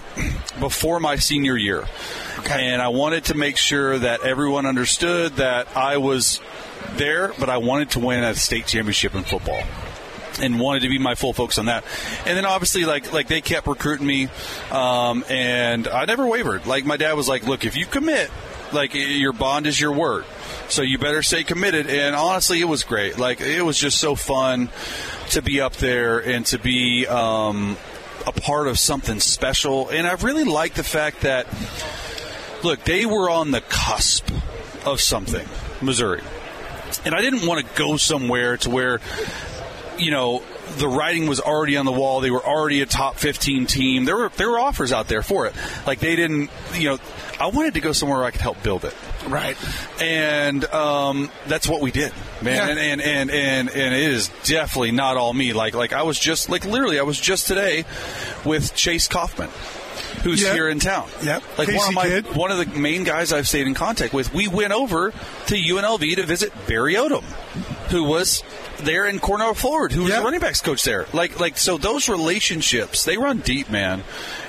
[0.60, 1.86] before my senior year.
[2.40, 2.68] Okay.
[2.68, 6.40] And I wanted to make sure that everyone understood that I was
[6.94, 9.62] there, but I wanted to win a state championship in football
[10.42, 11.84] and wanted to be my full focus on that.
[12.26, 14.30] And then obviously, like like they kept recruiting me,
[14.72, 16.66] um, and I never wavered.
[16.66, 18.30] Like my dad was like, "Look, if you commit,
[18.72, 20.26] like your bond is your word."
[20.70, 21.88] So you better stay committed.
[21.88, 23.18] And honestly, it was great.
[23.18, 24.70] Like it was just so fun
[25.32, 27.76] to be up there and to be um,
[28.28, 29.90] a part of something special.
[29.90, 31.48] And I really like the fact that
[32.64, 34.30] look, they were on the cusp
[34.86, 35.48] of something,
[35.82, 36.22] Missouri.
[37.06, 39.00] And I didn't want to go somewhere to where
[40.00, 40.44] you know
[40.78, 42.22] the writing was already on the wall.
[42.22, 44.06] They were already a top 15 team.
[44.06, 45.56] There were there were offers out there for it.
[45.86, 46.98] Like they didn't, you know,
[47.40, 48.96] I wanted to go somewhere where I could help build it.
[49.28, 49.58] Right.
[50.02, 52.56] And um, that's what we did, man.
[52.56, 52.68] Yeah.
[52.70, 55.54] And, and and and and it is definitely not all me.
[55.54, 57.84] Like like I was just like literally I was just today
[58.46, 59.50] with Chase Coffman.
[60.24, 60.54] Who's Yep.
[60.54, 61.08] here in town?
[61.24, 61.44] Yep.
[61.58, 62.36] Like one of my kid.
[62.36, 64.34] one of the main guys I've stayed in contact with.
[64.34, 67.24] We went over to UNLV to visit Barry Odom,
[67.90, 68.44] who was
[68.84, 70.20] there in Cornell Ford, who was Yep.
[70.20, 71.06] the running backs coach there.
[71.14, 74.04] Like like so those relationships they run deep, man,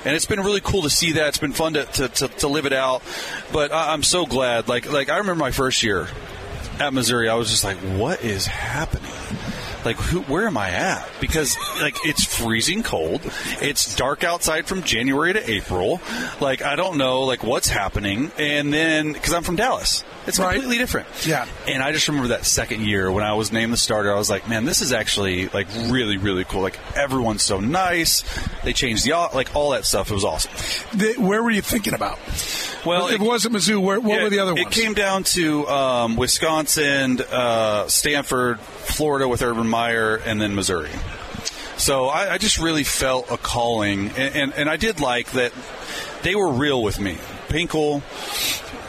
[0.05, 1.27] and it's been really cool to see that.
[1.29, 3.03] It's been fun to to, to, to live it out.
[3.51, 4.67] But I, I'm so glad.
[4.67, 6.07] Like like I remember my first year
[6.79, 9.11] at Missouri, I was just like, what is happening?
[9.83, 11.07] Like, who, where am I at?
[11.19, 13.21] Because, like, it's freezing cold.
[13.61, 15.99] It's dark outside from January to April.
[16.39, 18.31] Like, I don't know, like, what's happening.
[18.37, 20.53] And then, because I'm from Dallas, it's Right.
[20.53, 21.07] completely different.
[21.25, 21.45] Yeah.
[21.67, 24.29] And I just remember that second year when I was named the starter, I was
[24.29, 26.61] like, man, this is actually, like, really, really cool.
[26.61, 28.23] Like, everyone's so nice.
[28.63, 30.11] They changed the, like, all that stuff.
[30.11, 30.51] It was awesome.
[30.93, 32.19] The- where were you thinking about?
[32.85, 34.67] Well, it, it- wasn't Mizzou, where, what Yeah, were the other ones?
[34.67, 40.89] it came down to um, Wisconsin, uh, Stanford, Florida with Urban Meyer, and then Missouri.
[41.77, 45.51] So I, I just really felt a calling, and, and, and I did like that
[46.21, 47.17] they were real with me.
[47.49, 48.01] Pinkel,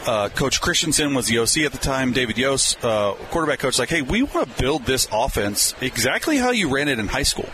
[0.05, 2.11] uh, Coach Christensen was the OC at the time.
[2.11, 6.51] David Yost, uh, quarterback coach, like, hey, we want to build this offense exactly how
[6.51, 7.49] you ran it in high school.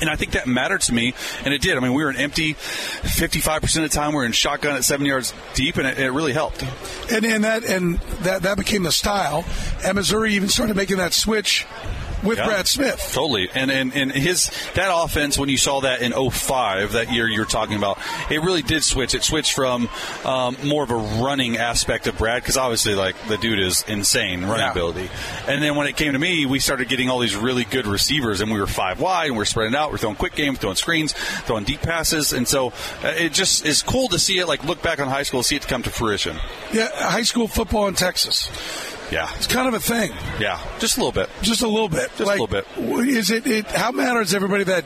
[0.00, 1.76] And I think that mattered to me, and it did.
[1.76, 4.12] I mean, we were an empty 55% of the time.
[4.12, 6.62] We are in shotgun at seven yards deep, and it, it really helped.
[7.10, 9.44] And, and that and that that became the style.
[9.84, 11.66] And Missouri even started making that switch
[12.26, 12.46] with Yeah.
[12.46, 13.10] Brad Smith.
[13.14, 13.48] Totally.
[13.54, 17.44] And, and and his that offense when you saw that in 05, that year you're
[17.46, 17.98] talking about,
[18.30, 19.14] it really did switch.
[19.14, 19.88] It switched from
[20.24, 24.42] um, more of a running aspect of Brad because obviously like the dude is insane
[24.42, 24.70] running Yeah.
[24.72, 25.08] ability.
[25.46, 28.40] And then when it came to me, we started getting all these really good receivers
[28.40, 30.76] and we were five wide and we we're spreading out, we're throwing quick game, throwing
[30.76, 32.68] screens, throwing deep passes, and so
[33.04, 35.56] uh, it just is cool to see it like look back on high school, see
[35.56, 36.36] it come to fruition.
[36.72, 38.50] Yeah, high school football in Texas.
[39.10, 39.30] Yeah.
[39.36, 40.12] It's kind of a thing.
[40.40, 40.60] Yeah.
[40.78, 41.30] Just a little bit.
[41.42, 42.10] Just a little bit.
[42.16, 42.66] Just a little bit.
[42.76, 43.66] Is it, it?
[43.66, 44.84] How matters everybody that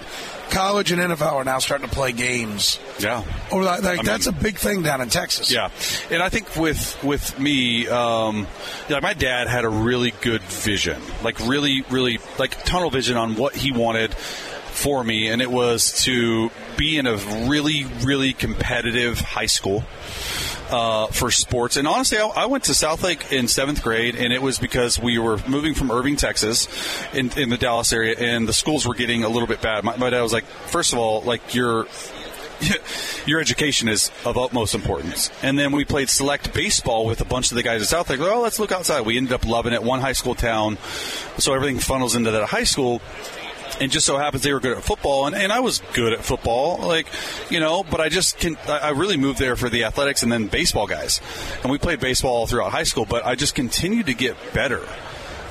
[0.50, 2.78] college and NFL are now starting to play games?
[2.98, 3.24] Yeah.
[3.50, 5.50] Or like, like that's mean- a big thing down in Texas.
[5.50, 5.70] Yeah,
[6.10, 8.46] and I think with with me, um,
[8.88, 13.36] yeah, my dad had a really good vision, like really, really like tunnel vision on
[13.36, 17.16] what he wanted for me, and it was to be in a
[17.48, 19.84] really, really competitive high school.
[20.70, 24.40] Uh, for sports, and honestly, I, I went to Southlake in seventh grade, and it
[24.40, 26.68] was because we were moving from Irving, Texas,
[27.12, 29.82] in, in the Dallas area, and the schools were getting a little bit bad.
[29.82, 31.88] My, my dad was like, first of all, like you're
[33.26, 35.30] your education is of utmost importance.
[35.42, 38.20] And then we played select baseball with a bunch of the guys at Southlake.
[38.20, 39.02] Oh, let's look outside.
[39.02, 39.82] We ended up loving it.
[39.82, 40.78] One high school town,
[41.38, 43.00] so everything funnels into that high school.
[43.80, 46.24] And just so happens they were good at football, and, and I was good at
[46.24, 47.06] football, like
[47.50, 47.84] you know.
[47.84, 51.20] But I just can, I really moved there for the athletics and then baseball guys,
[51.62, 53.06] and we played baseball all throughout high school.
[53.06, 54.86] But I just continued to get better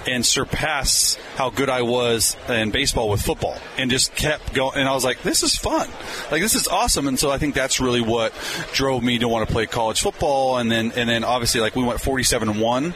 [0.07, 4.77] and surpass how good I was in baseball with football and just kept going.
[4.77, 5.89] And I was like, this is fun.
[6.31, 7.07] Like, this is awesome.
[7.07, 8.33] And so I think that's really what
[8.73, 10.57] drove me to want to play college football.
[10.57, 12.93] And then, and then obviously, like, we went 47 1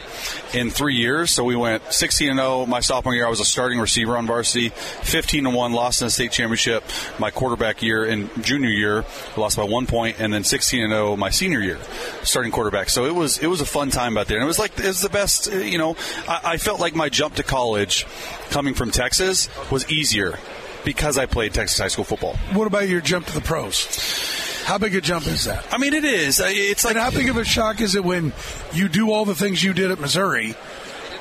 [0.54, 1.30] in three years.
[1.30, 3.26] So we went 16 and 0 my sophomore year.
[3.26, 6.84] I was a starting receiver on varsity, 15 and 1, lost in the state championship
[7.18, 9.04] my quarterback year and junior year,
[9.36, 11.78] lost by one point, and then 16 and 0 my senior year,
[12.22, 12.88] starting quarterback.
[12.88, 14.38] So it was, it was a fun time out there.
[14.38, 15.96] And it was like, it was the best, you know,
[16.28, 18.06] I, I felt like my jump to college
[18.50, 20.38] coming from Texas was easier
[20.84, 22.36] because I played Texas high school football.
[22.52, 24.62] What about your jump to the pros?
[24.64, 25.66] How big a jump is that?
[25.72, 26.40] I mean, it is.
[26.42, 28.32] It's like And how big of a shock is it when
[28.72, 30.54] you do all the things you did at Missouri,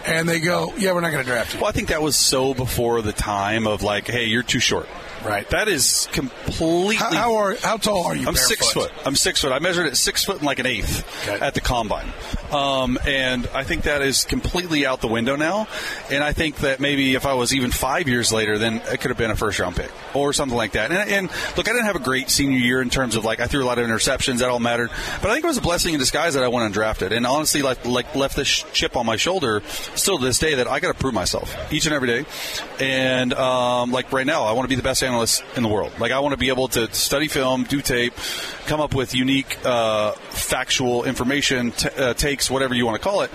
[0.06, 2.16] and they go, "Yeah, we're not going to draft you." Well, I think that was
[2.16, 4.88] so before the time of like, hey, you're too short.
[5.26, 5.50] Right.
[5.50, 6.96] That is completely.
[6.96, 8.28] How, how are how tall are you?
[8.28, 8.92] I'm six foot.
[9.06, 9.52] I'm six foot.
[9.52, 11.44] I measured at six foot and like an eighth Okay.
[11.46, 12.12] at the combine,
[12.52, 15.68] um, and I think that is completely out the window now.
[16.12, 19.10] And I think that maybe if I was even five years later, then it could
[19.12, 20.92] have been a first round pick or something like that.
[20.92, 23.48] And, and look, I didn't have a great senior year in terms of like I
[23.48, 24.40] threw a lot of interceptions.
[24.40, 24.90] That all mattered,
[25.22, 27.12] but I think it was a blessing in disguise that I went undrafted.
[27.16, 29.62] And honestly, like like left this chip on my shoulder
[29.96, 32.26] still to this day that I got to prove myself each and every day.
[32.80, 35.13] And um, like right now, I want to be the best analyst
[35.56, 35.92] in the world.
[36.00, 38.14] Like I want to be able to study film, do tape,
[38.66, 43.22] come up with unique, uh, factual information, t- uh, takes, whatever you want to call
[43.22, 43.32] it.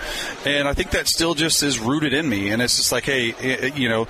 [0.47, 2.51] And I think that still just is rooted in me.
[2.51, 4.07] And it's just like, hey, i- you know,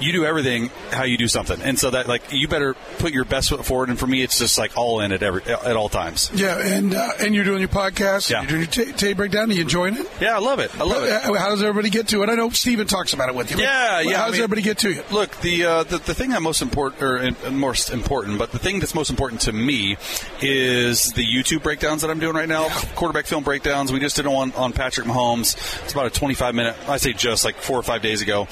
[0.00, 1.60] you do everything how you do something.
[1.62, 3.88] And so that like you better put your best foot forward.
[3.88, 6.30] And for me, it's just like all in at every at all times.
[6.34, 8.30] Yeah, and uh, and you're doing your podcast.
[8.30, 8.40] Yeah.
[8.42, 9.50] You're doing your ta- tape breakdown.
[9.50, 10.06] Are you enjoying it?
[10.20, 10.70] Yeah, I love it.
[10.78, 11.10] I love it.
[11.12, 12.28] Uh, How does everybody get to it?
[12.28, 13.56] I know Steven talks about it with you.
[13.58, 15.02] Yeah, yeah, How I does mean- everybody get to you?
[15.10, 18.58] Look, the uh, the, the thing that most important or uh, most important, but the
[18.58, 19.96] thing that's most important to me
[20.42, 22.68] is the YouTube breakdowns that I'm doing right now.
[22.94, 23.92] Quarterback film breakdowns.
[23.92, 25.54] We just did one on Patrick Mahomes.
[25.84, 26.76] It's about a 25 minute.
[26.88, 28.48] I say just like four or five days ago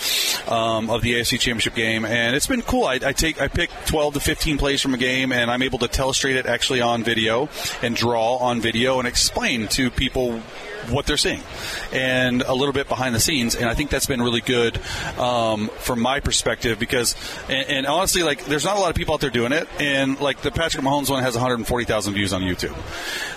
[0.49, 2.85] um, of the AFC Championship game, and it's been cool.
[2.85, 5.79] I, I take I pick 12 to 15 plays from a game, and I'm able
[5.81, 7.49] to illustrate it actually on video
[7.83, 10.41] and draw on video and explain to people
[10.91, 11.43] what they're seeing
[11.93, 13.55] and a little bit behind the scenes.
[13.55, 14.79] And i think that's been really good
[15.19, 17.15] um, from my perspective because
[17.49, 19.69] and, and honestly like there's not a lot of people out there doing it.
[19.79, 22.77] And like the patrick mahomes one has 140000 views on youtube.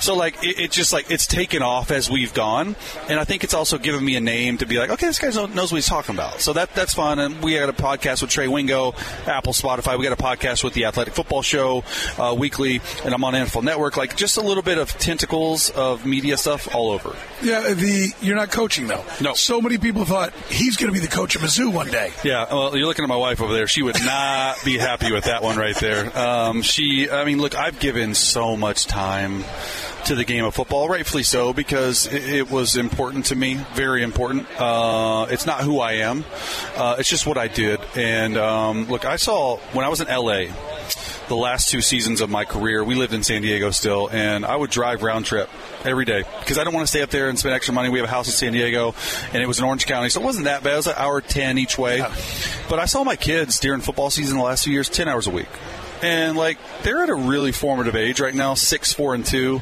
[0.02, 2.76] So like it, it's just like it's taken off as we've gone.
[3.10, 5.28] And i think it's also given me a name to be like okay this guy
[5.30, 6.42] knows what he's talking about.
[6.42, 7.20] So that that's fun.
[7.20, 8.94] And we got a podcast with trey wingo
[9.26, 9.98] apple spotify.
[9.98, 11.84] We got a podcast with the athletic football show
[12.18, 12.82] uh, weekly.
[13.04, 13.98] And i'm on nfl network.
[13.98, 18.36] Like just a little bit of tentacles of media stuff all over Yeah, the you're
[18.36, 19.04] not coaching though.
[19.22, 19.34] No.
[19.34, 22.12] So many people thought he's going to be the coach of Mizzou one day.
[22.24, 23.68] Yeah, well, you're looking at my wife over there.
[23.68, 26.18] She would not be happy with that one right there.
[26.18, 29.44] Um, she, I mean, look, I've given so much time
[30.06, 34.04] to the game of football, rightfully so, because it, it was important to me, very
[34.04, 34.48] important.
[34.60, 36.24] Uh, it's not who I am;
[36.76, 37.80] uh, it's just what I did.
[37.96, 40.48] And um, look, I saw when I was in LA.
[41.28, 44.56] The last two seasons of my career, we lived in San Diego still, and I
[44.56, 45.50] would drive round trip
[45.84, 47.90] every day because I don't want to stay up there and spend extra money.
[47.90, 48.96] We have a house in San Diego,
[49.34, 50.74] and it was in Orange County, so it wasn't that bad.
[50.74, 51.98] It was an hour ten each way.
[51.98, 52.16] Yeah.
[52.70, 55.32] But I saw my kids during football season the last few years, ten hours a
[55.32, 55.50] week,
[56.02, 59.62] and like they're at a really formative age right now, six, four, and two,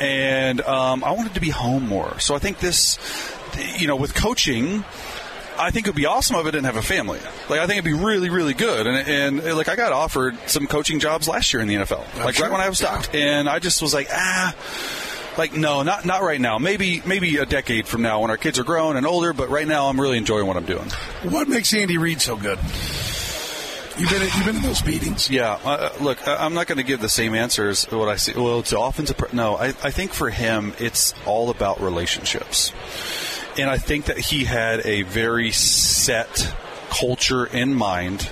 [0.00, 2.18] and um, I wanted to be home more.
[2.20, 2.98] So I think this,
[3.78, 4.84] you know, with coaching
[5.58, 7.20] I think it'd be awesome if I didn't have a family.
[7.48, 8.86] Like I think it'd be really, really good.
[8.86, 12.24] And, and like I got offered some coaching jobs last year in the NFL, I'm
[12.24, 12.46] like sure.
[12.46, 14.54] right when I was stopped, and I just was like, ah.
[15.38, 16.58] Like no, not not right now.
[16.58, 19.32] Maybe maybe a decade from now when our kids are grown and older.
[19.32, 20.84] But right now, I'm really enjoying what I'm doing.
[21.22, 22.58] What makes Andy Reid so good?
[23.98, 25.30] You've been you've been in those meetings.
[25.30, 25.58] Yeah.
[25.64, 27.84] Uh, look, I'm not going to give the same answers.
[27.84, 28.32] What I see.
[28.34, 29.32] Well, it's offensive.
[29.32, 32.72] No, I, I think for him, it's all about relationships.
[33.58, 36.54] And I think that he had a very set
[36.90, 38.22] culture in mind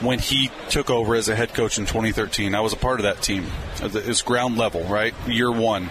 [0.00, 2.54] when he took over as a head coach in 2013.
[2.54, 3.46] I was a part of that team.
[3.80, 5.14] It was ground level, right?
[5.26, 5.88] Year one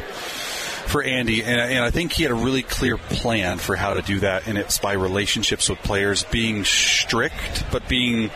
[0.85, 4.03] for Andy, and, and, I think he had a really clear plan for how to
[4.03, 8.29] do that, and it's by relationships with players, being strict, but being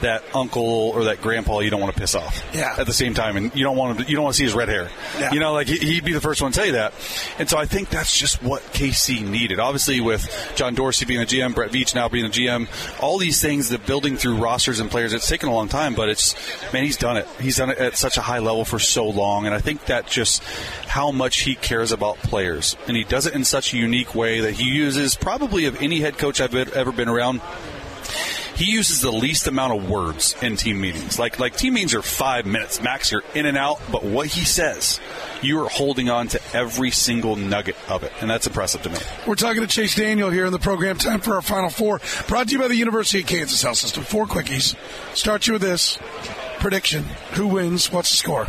[0.00, 2.42] that uncle or that grandpa you don't want to piss off.
[2.54, 2.74] Yeah.
[2.78, 4.54] At the same time, and you don't want to, you don't want to see his
[4.54, 4.90] red hair.
[5.18, 5.32] Yeah.
[5.32, 6.92] You know, like he'd be the first one to tell you that.
[7.38, 9.60] And so I think that's just what KC needed.
[9.60, 12.68] Obviously, with John Dorsey being the GM, Brett Veach now being the GM,
[13.02, 16.08] all these things, the building through rosters and players, it's taken a long time, but
[16.08, 16.34] it's
[16.72, 17.26] man, he's done it.
[17.40, 20.06] He's done it at such a high level for so long, and I think that
[20.06, 20.42] just
[20.86, 24.40] how much he cares about players, and he does it in such a unique way
[24.40, 27.40] that he uses probably of any head coach I've ever been around
[28.60, 31.18] he uses the least amount of words in team meetings.
[31.18, 33.10] Like like team meetings are five minutes max.
[33.10, 35.00] You're in and out, but what he says,
[35.40, 38.98] you are holding on to every single nugget of it, and that's impressive to me.
[39.26, 40.98] We're talking to Chase Daniel here in the program.
[40.98, 42.02] Time for our final four.
[42.28, 44.04] Brought to you by the University of Kansas Health System.
[44.04, 44.76] Four quickies.
[45.16, 45.98] Start you with this
[46.58, 47.90] prediction: Who wins?
[47.90, 48.46] What's the score?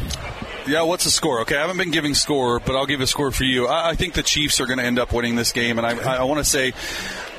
[0.67, 1.41] Yeah, what's the score?
[1.41, 3.67] Okay, I haven't been giving score, but I'll give a score for you.
[3.67, 5.97] I, I think the Chiefs are going to end up winning this game, and I,
[5.97, 6.73] I, I want to say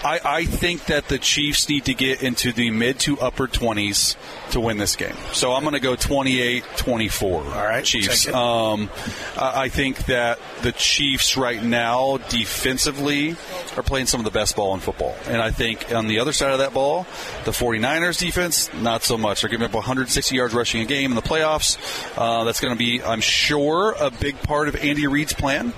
[0.04, 4.16] I, I think that the Chiefs need to get into the mid to upper 20s
[4.50, 5.14] to win this game.
[5.32, 7.42] So I'm going to go 28 24.
[7.42, 7.84] All right.
[7.84, 8.28] Chiefs.
[8.28, 8.90] Um,
[9.36, 13.36] I think that the Chiefs right now, defensively,
[13.76, 15.14] are playing some of the best ball in football.
[15.26, 17.06] And I think on the other side of that ball,
[17.44, 19.42] the 49ers defense, not so much.
[19.42, 21.78] They're giving up 160 yards rushing a game in the playoffs.
[22.16, 25.72] Uh, that's going to be, I'm sure, a big part of Andy Reid's plan.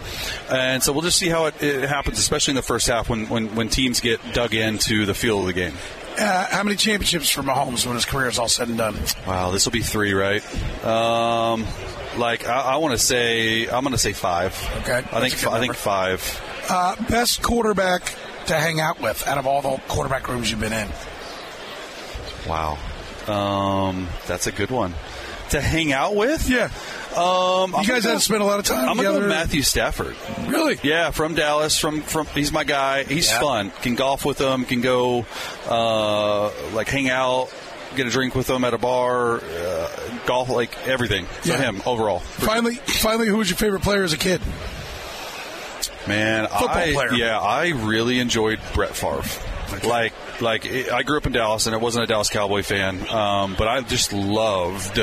[0.51, 3.29] And so we'll just see how it, it happens, especially in the first half when,
[3.29, 5.75] when, when teams get dug into the feel of the game.
[6.19, 8.97] Uh, how many championships for Mahomes when his career is all said and done?
[9.27, 10.43] Wow, this will be three, right?
[10.85, 11.67] Um,
[12.17, 14.57] like I, I want to say, I'm going to say five.
[14.83, 16.41] Okay, I think I think five.
[16.69, 18.15] Uh, best quarterback
[18.47, 20.89] to hang out with out of all the quarterback rooms you've been in.
[22.47, 22.79] Wow,
[23.27, 24.95] um, that's a good one
[25.55, 26.49] to hang out with.
[26.49, 26.71] Yeah.
[27.17, 28.89] Um, you guys haven't spent a lot of time.
[28.89, 30.17] I'm gonna go Matthew Stafford.
[30.49, 30.79] Really?
[30.83, 31.79] Yeah, from Dallas.
[31.79, 33.05] From from he's my guy.
[33.05, 33.41] He's yeah.
[33.41, 33.71] fun.
[33.83, 34.65] Can golf with him.
[34.65, 35.25] Can go
[35.69, 37.55] uh, like hang out.
[37.95, 39.89] Get a drink with him at a bar, uh,
[40.27, 41.59] golf, like everything for yeah.
[41.59, 42.19] him overall.
[42.19, 44.41] Finally, finally, who was your favorite player as a kid?
[46.09, 47.15] Man, Football I, player.
[47.15, 49.23] yeah, I really enjoyed Brett Favre.
[49.79, 49.89] Okay.
[49.89, 53.55] Like, like I grew up in Dallas, and I wasn't a Dallas Cowboy fan, um,
[53.57, 54.99] but I just loved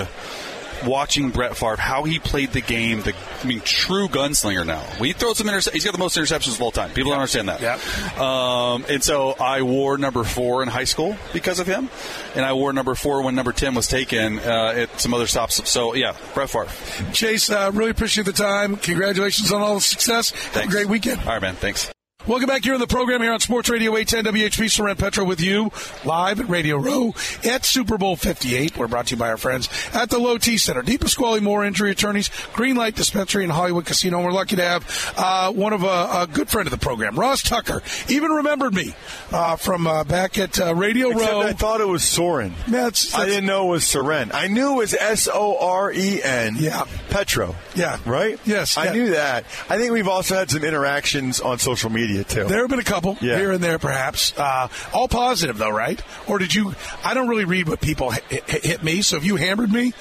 [0.85, 3.01] watching Brett Favre, how he played the game.
[3.01, 4.83] The, I mean, true gunslinger now.
[4.99, 5.73] We throw some interceptions.
[5.73, 6.91] He's got the most interceptions of all time.
[6.91, 7.61] People don't understand that.
[7.61, 7.77] Yeah.
[8.17, 11.89] Um, and so I wore number four in high school because of him,
[12.35, 15.69] and I wore number four when number ten was taken uh, at some other stops.
[15.69, 16.67] So yeah, Brett Favre.
[17.13, 18.75] Chase, uh, really appreciate the time.
[18.77, 20.31] Congratulations on all the success.
[20.31, 20.55] Thanks.
[20.55, 21.21] Have a great weekend.
[21.21, 21.55] All right, man.
[21.55, 21.91] Thanks.
[22.27, 24.69] Welcome back here on the program here on Sports Radio 810 WHB.
[24.69, 25.71] Soren Petro with you
[26.05, 28.77] live at Radio Row at Super Bowl 58.
[28.77, 30.83] We're brought to you by our friends at the Low T Center.
[30.83, 34.17] DiPasquale Moore Injury Attorneys, Green Light Dispensary and Hollywood Casino.
[34.17, 37.15] And we're lucky to have uh, one of a, a, good friend of the program,
[37.15, 37.81] Ross Tucker.
[38.07, 38.93] Even remembered me
[39.31, 41.41] uh, from uh, back at uh, Radio Except Row.
[41.41, 42.53] I thought it was Soren.
[42.67, 44.31] That's, that's, I didn't know it was Soren.
[44.31, 46.57] I knew it was S O R E N.
[46.59, 46.85] Yeah.
[47.09, 47.55] Petro.
[47.73, 47.97] Yeah.
[48.05, 48.39] Right?
[48.45, 48.77] Yes.
[48.77, 48.91] I yeah.
[48.91, 49.45] knew that.
[49.71, 52.45] I think we've also had some interactions on social media too.
[52.45, 53.37] There have been a couple yeah.
[53.37, 54.37] here and there, perhaps.
[54.37, 56.01] Uh, all positive, though, right?
[56.27, 56.75] Or did you?
[57.03, 59.93] I don't really read what people hit, hit me, so if you hammered me,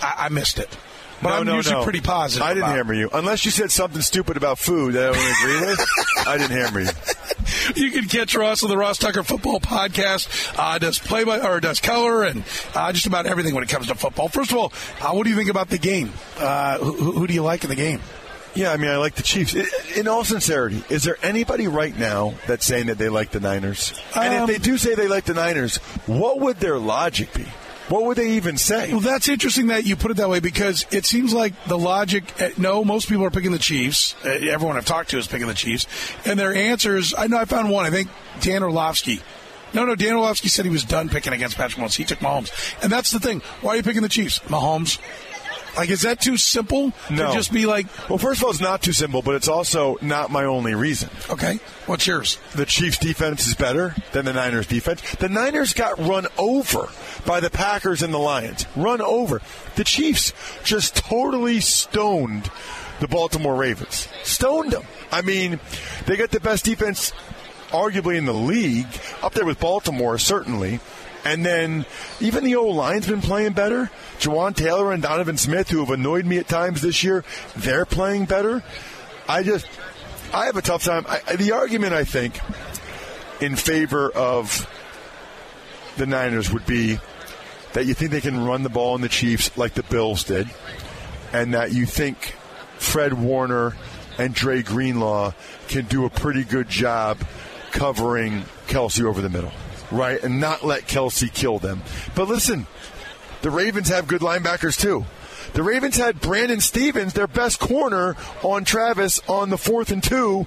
[0.00, 0.76] I, I missed it.
[1.22, 1.84] But no, I'm no, usually no.
[1.84, 2.44] pretty positive.
[2.44, 2.76] I didn't about.
[2.76, 3.08] hammer you.
[3.12, 5.86] Unless you said something stupid about food that I don't agree with,
[6.26, 7.82] I didn't hammer you.
[7.82, 10.54] You can catch Ross on the Ross Tucker Football Podcast.
[10.58, 13.86] Uh, does play by or does color and uh, just about everything when it comes
[13.86, 14.28] to football.
[14.28, 16.12] First of all, uh, what do you think about the game?
[16.38, 18.00] Uh, who, who do you like in the game?
[18.54, 19.54] Yeah, I mean, I like the Chiefs.
[19.96, 23.92] In all sincerity, is there anybody right now that's saying that they like the Niners?
[24.14, 27.46] Um, and if they do say they like the Niners, what would their logic be?
[27.88, 28.92] What would they even say?
[28.92, 32.24] Well, that's interesting that you put it that way because it seems like the logic.
[32.40, 34.14] uh, No, most people are picking the Chiefs.
[34.24, 35.86] Uh, Everyone I've talked to is picking the Chiefs,
[36.24, 37.12] and their answers.
[37.16, 37.84] I know I found one.
[37.84, 38.08] I think
[38.40, 39.20] Dan Orlovsky.
[39.74, 41.96] No, no, Dan Orlovsky said he was done picking against Patrick Mahomes.
[41.96, 42.52] He took Mahomes,
[42.82, 43.40] and that's the thing.
[43.60, 44.38] Why are you picking the Chiefs?
[44.46, 44.98] Mahomes.
[45.76, 47.28] Like, is that too simple No.
[47.28, 49.96] to just be like, Well, first of all, it's not too simple, but it's also
[50.00, 51.10] not my only reason.
[51.30, 52.38] okay, what's yours?
[52.54, 55.00] The Chiefs' defense is better than the Niners' defense.
[55.16, 56.88] The Niners got run over
[57.26, 58.66] by the Packers and the Lions.
[58.76, 59.40] Run over.
[59.76, 62.50] The Chiefs just totally stoned
[63.00, 64.06] the Baltimore Ravens.
[64.22, 64.84] Stoned them.
[65.10, 65.58] I mean,
[66.06, 67.12] they got the best defense,
[67.70, 68.86] arguably in the league,
[69.22, 70.78] up there with Baltimore, certainly.
[71.24, 71.86] And then
[72.20, 73.90] even the old line's been playing better.
[74.18, 77.24] Jawaan Taylor and Donovan Smith, who have annoyed me at times this year,
[77.56, 78.62] they're playing better.
[79.28, 79.66] I just,
[80.34, 81.06] I have a tough time.
[81.08, 82.38] I, the argument, I think,
[83.40, 84.68] in favor of
[85.96, 86.98] the Niners would be
[87.72, 90.48] that you think they can run the ball in the Chiefs like the Bills did,
[91.32, 92.36] and that you think
[92.78, 93.74] Fred Warner
[94.18, 95.32] and Dre Greenlaw
[95.68, 97.18] can do a pretty good job
[97.72, 99.52] covering Kelce over the middle,
[99.94, 100.22] right?
[100.22, 101.82] And not let Kelce kill them.
[102.14, 102.66] But listen,
[103.42, 105.04] the Ravens have good linebackers too.
[105.54, 110.46] The Ravens had Brandon Stephens, their best corner, on Travis on the fourth and two,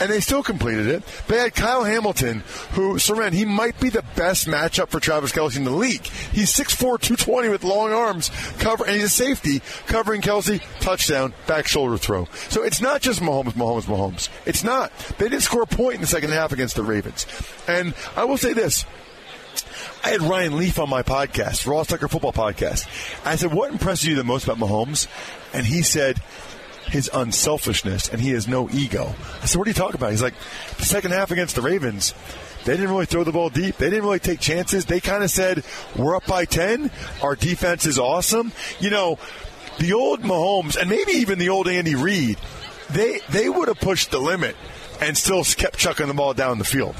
[0.00, 1.02] and they still completed it.
[1.28, 2.42] They had Kyle Hamilton,
[2.72, 6.06] who, Soren, he might be the best matchup for Travis Kelce in the league.
[6.06, 11.66] He's 6'4, 220 with long arms, cover, and he's a safety, covering Kelce, touchdown, back
[11.66, 12.26] shoulder throw.
[12.48, 14.28] So it's not just Mahomes, Mahomes, Mahomes.
[14.46, 14.92] It's not.
[15.18, 17.26] They didn't score a point in the second half against the Ravens.
[17.68, 18.84] And I will say this.
[20.04, 22.86] I had Ryan Leaf on my podcast, Ross Tucker Football Podcast.
[23.24, 25.06] I said, What impresses you the most about Mahomes?
[25.54, 26.20] And he said,
[26.94, 29.16] His unselfishness, and he has no ego.
[29.42, 30.12] I said, What are you talking about?
[30.12, 30.36] He's like,
[30.78, 32.14] The second half against the Ravens,
[32.64, 33.78] they didn't really throw the ball deep.
[33.78, 34.84] They didn't really take chances.
[34.84, 35.64] They kind of said,
[35.96, 36.92] We're up by 10.
[37.20, 38.52] Our defense is awesome.
[38.78, 39.18] You know,
[39.80, 42.38] the old Mahomes, and maybe even the old Andy Reid,
[42.90, 44.54] they, they would have pushed the limit
[45.00, 46.94] and still kept chucking the ball down the field.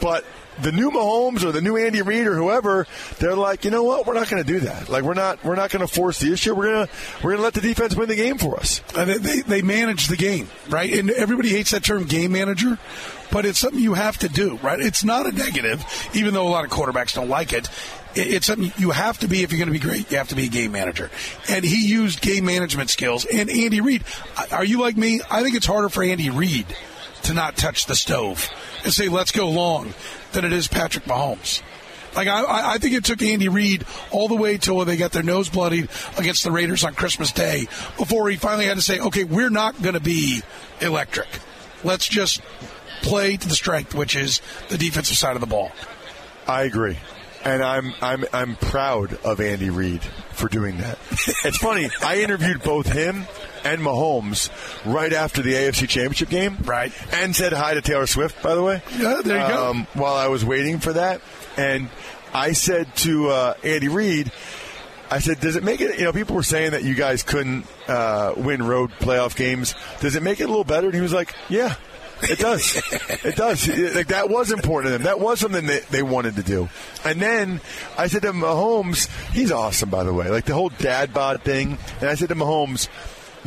[0.00, 0.24] But
[0.62, 2.86] the new Mahomes or the new Andy Reid or whoever,
[3.18, 4.06] they're like, you know what?
[4.06, 4.88] We're not going to do that.
[4.88, 6.54] Like we're not we're not going to force the issue.
[6.54, 6.88] We're gonna
[7.22, 8.82] we're gonna let the defense win the game for us.
[8.96, 10.92] And they, they, they manage the game, right?
[10.92, 12.78] And everybody hates that term game manager,
[13.30, 14.80] but it's something you have to do, right?
[14.80, 15.84] It's not a negative,
[16.14, 17.68] even though a lot of quarterbacks don't like it.
[18.14, 20.10] It- It's something you have to be if you're going to be great.
[20.10, 21.10] You have to be a game manager.
[21.48, 23.24] And he used game management skills.
[23.26, 24.02] And Andy Reid,
[24.50, 25.20] are you like me?
[25.30, 26.66] I think it's harder for Andy Reid
[27.28, 28.48] to not touch the stove
[28.84, 29.92] and say, let's go long
[30.32, 31.62] than it is Patrick Mahomes.
[32.16, 35.22] Like I- I, think it took Andy Reid all the way till they got their
[35.22, 37.68] nose bloodied against the Raiders on Christmas Day
[37.98, 40.40] before he finally had to say, "Okay, we're not going to be
[40.80, 41.28] electric.
[41.84, 42.40] Let's just
[43.02, 45.70] play to the strength, which is the defensive side of the ball."
[46.46, 46.98] I agree.
[47.44, 50.02] And I'm I'm I'm proud of Andy Reid
[50.32, 50.98] for doing that.
[51.44, 51.90] it's funny.
[52.02, 53.26] I interviewed both him
[53.64, 54.50] and Mahomes
[54.84, 56.92] right after the AFC Championship game, Right.
[57.12, 58.82] And said hi to Taylor Swift, by the way.
[58.98, 59.70] Yeah, there you go.
[59.70, 61.20] um, While I was waiting for that,
[61.56, 61.88] and
[62.34, 64.30] I said to uh, Andy Reid,
[65.10, 65.98] I said, "Does it make it?
[65.98, 69.74] You know, people were saying that you guys couldn't uh, win road playoff games.
[70.00, 71.74] Does it make it a little better?" And he was like, "Yeah."
[72.20, 72.76] It does.
[73.24, 73.68] it does.
[73.68, 75.04] It- Like that was important to them.
[75.04, 76.68] That was something that they wanted to do.
[77.04, 77.60] And then
[77.96, 80.28] I said to Mahomes, he's awesome, by the way.
[80.28, 81.78] Like the whole dad bod thing.
[82.00, 82.88] And I said to Mahomes,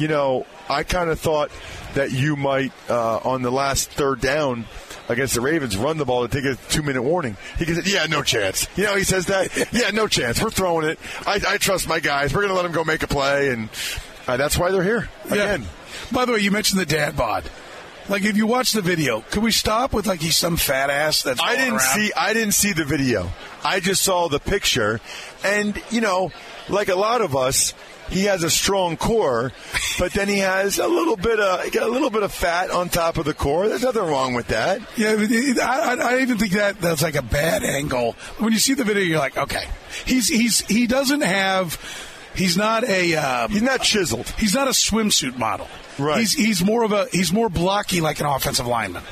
[0.02, 1.52] you know, I kind of thought
[1.93, 4.66] that you might uh, on the last third down
[5.10, 7.38] against the Ravens run the ball to take a two minute warning.
[7.60, 8.68] He goes, yeah, no chance.
[8.76, 9.70] You know, he says that.
[9.72, 10.41] yeah, no chance.
[10.41, 10.99] We're throwing it.
[11.26, 12.34] I, I trust my guys.
[12.34, 13.70] We're going to let them go make a play, and
[14.28, 15.66] uh, that's why they're here again.
[16.12, 17.43] By the way, you mentioned the dad bod.
[18.10, 21.22] Like if you watch the video, could we stop with like he's some fat ass
[21.22, 21.80] that's I didn't around?
[21.82, 22.12] see.
[22.18, 23.32] I didn't see the video.
[23.64, 24.99] I just saw the picture,
[25.45, 26.32] and you know,
[26.68, 27.74] like a lot of us,
[28.12, 29.51] he has a strong core,
[29.97, 32.89] but then he has a little bit of got a little bit of fat on
[32.89, 33.68] top of the core.
[33.68, 34.82] There's nothing wrong with that.
[34.97, 35.16] Yeah,
[35.64, 38.14] I, I, I even think that that's like a bad angle.
[38.38, 39.66] When you see the video, you're like, okay,
[40.05, 41.80] he's he's he doesn't have,
[42.36, 44.28] he's not a um, He's not chiseled.
[44.38, 45.68] he's not a swimsuit model.
[45.97, 46.20] Right.
[46.20, 49.03] He's he's more of a he's more blocky like an offensive lineman.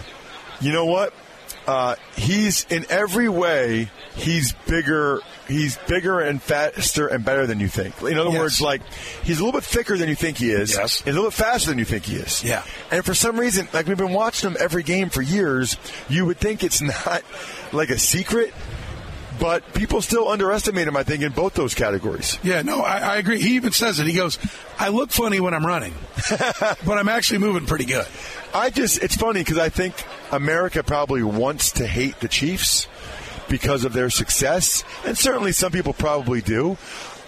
[0.62, 1.14] You know what?
[1.68, 3.90] Uh, he's in every way.
[4.16, 5.22] He's bigger.
[5.48, 8.02] He's bigger and faster and better than you think.
[8.02, 8.40] In other Yes.
[8.40, 8.82] words, like
[9.24, 10.72] he's a little bit thicker than you think he is.
[10.76, 10.98] Yes.
[11.02, 12.44] He's a little bit faster than you think he is.
[12.44, 12.64] Yeah.
[12.92, 15.78] And for some reason, like we've been watching him every game for years,
[16.10, 17.24] you would think it's not
[17.72, 18.54] like a secret,
[19.40, 20.98] but people still underestimate him.
[20.98, 22.38] I think in both those categories.
[22.44, 23.40] Yeah, no, I, I agree.
[23.42, 24.06] He even says it.
[24.08, 24.38] He goes,
[24.78, 25.94] I look funny when I'm running,
[26.30, 28.06] but I'm actually moving pretty good.
[28.54, 29.94] I just, it's funny because I think
[30.32, 32.88] America probably wants to hate the Chiefs
[33.50, 36.78] because of their success, and certainly some people probably do.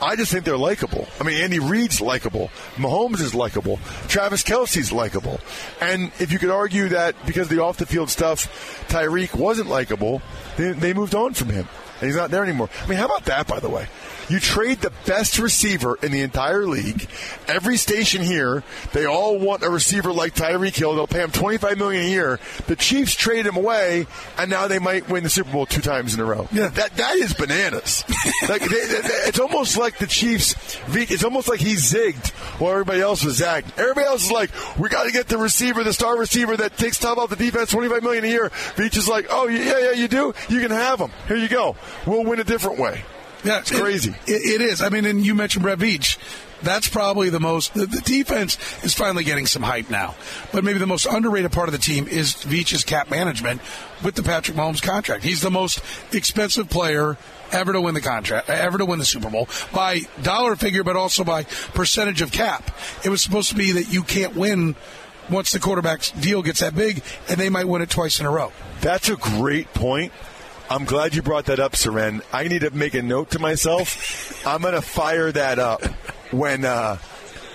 [0.02, 1.08] I just think they're likable.
[1.20, 2.50] I mean, Andy Reid's likable.
[2.76, 3.78] Mahomes is likable.
[4.08, 5.40] Travis Kelce's likable.
[5.80, 9.70] And if you could argue that because of the off the field stuff, Tyreek wasn't
[9.70, 10.24] likable,
[10.58, 11.68] they, they moved on from him.
[12.00, 12.70] And he's not there anymore.
[12.84, 13.88] I mean, how about that, by the way?
[14.32, 17.10] You trade the best receiver in the entire league.
[17.50, 18.64] Every station here,
[18.94, 20.96] they all want a receiver like Tyreek Hill.
[20.96, 22.40] They'll pay him twenty five million a year.
[22.68, 24.08] The Chiefs trade him away,
[24.38, 26.48] and now they might win the Super Bowl two times in a row.
[26.54, 28.06] Yeah, that that is bananas.
[28.48, 30.56] like they, they, it's almost like the Chiefs.
[30.88, 32.30] It's almost like he zigged
[32.62, 33.78] while everybody else was zagged.
[33.78, 36.98] Everybody else is like, we got to get the receiver, the star receiver that takes
[36.98, 38.50] top off the defense, twenty five million a year.
[38.78, 40.34] Veach is like, oh yeah, yeah, you do.
[40.48, 41.12] You can have him.
[41.28, 41.76] Here you go.
[42.08, 43.04] We'll win a different way.
[43.44, 44.14] Yeah, it's crazy.
[44.28, 44.82] It, it is.
[44.82, 46.18] I mean, and you mentioned Brett Veach.
[46.62, 47.74] That's probably the most.
[47.74, 50.16] The, the, defense is finally getting some hype now,
[50.52, 53.62] but maybe the most underrated part of the team is Veach's cap management
[54.04, 55.24] with the Patrick Mahomes contract.
[55.24, 55.82] He's the most
[56.14, 57.18] expensive player
[57.52, 60.96] ever to win the contract, ever to win the Super Bowl by dollar figure, but
[60.96, 62.70] also by percentage of cap.
[63.04, 64.76] It was supposed to be that you can't win
[65.30, 68.32] once the quarterback's deal gets that big, and they might win it twice in a
[68.32, 68.52] row.
[68.82, 70.12] That's a great point.
[70.72, 72.22] I'm glad you brought that up, Soren.
[72.32, 74.48] I need to make a note to myself.
[74.48, 75.84] I'm going to fire that up
[76.32, 76.64] when.
[76.64, 76.98] Uh,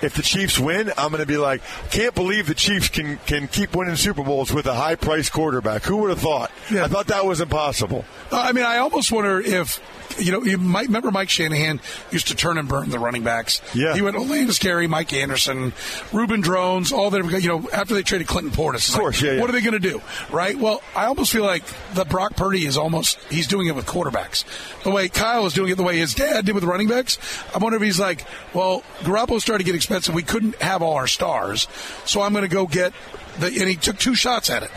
[0.03, 3.49] if the Chiefs win, I'm going to be like, can't believe the Chiefs can can
[3.49, 5.85] keep winning Super Bowls with a high priced quarterback.
[5.85, 6.51] Who would have thought?
[6.71, 6.85] Yeah.
[6.85, 8.05] I thought that was impossible.
[8.31, 9.81] Uh, I mean, I almost wonder if
[10.19, 11.81] you know, you might remember Mike Shanahan
[12.11, 13.61] used to turn and burn the running backs.
[13.75, 13.95] Yeah.
[13.95, 15.73] He went Olandis Gary, Mike Anderson,
[16.13, 18.89] Reuben Droughns, all that, you know, after they traded Clinton Portis.
[18.89, 20.01] Of course, like, yeah, yeah, What are they going to do?
[20.31, 20.57] Right?
[20.57, 24.45] Well, I almost feel like the Brock Purdy is almost, he's doing it with quarterbacks.
[24.85, 27.19] The way Kyle is doing it, the way his dad did with running backs.
[27.55, 28.25] I wonder if he's like,
[28.55, 30.15] well, Garoppolo started to get expensive.
[30.15, 31.69] We couldn't have all our stars.
[32.05, 32.93] So I'm going to go get
[33.39, 34.71] the, and he took two shots at it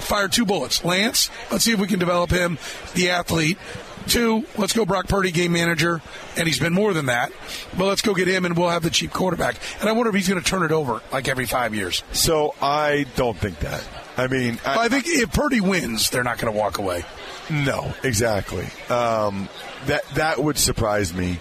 [0.00, 0.84] fired two bullets.
[0.84, 2.58] Lance, let's see if we can develop him,
[2.94, 3.58] the athlete.
[4.06, 6.00] Two, let's go Brock Purdy, game manager,
[6.36, 7.30] and he's been more than that.
[7.78, 9.56] But let's go get him, and we'll have the cheap quarterback.
[9.78, 12.02] And I wonder if he's going to turn it over like every five years.
[12.12, 13.86] So I don't think that.
[14.16, 17.04] I mean, I, I think if Purdy wins, they're not going to walk away.
[17.50, 18.66] No, exactly.
[18.88, 19.48] Um,
[19.86, 21.38] that that would surprise me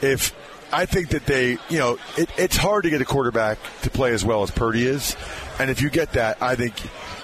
[0.00, 0.32] if
[0.72, 4.12] I think that they, you know, it, it's hard to get a quarterback to play
[4.12, 5.16] as well as Purdy is,
[5.58, 6.74] and if you get that, I think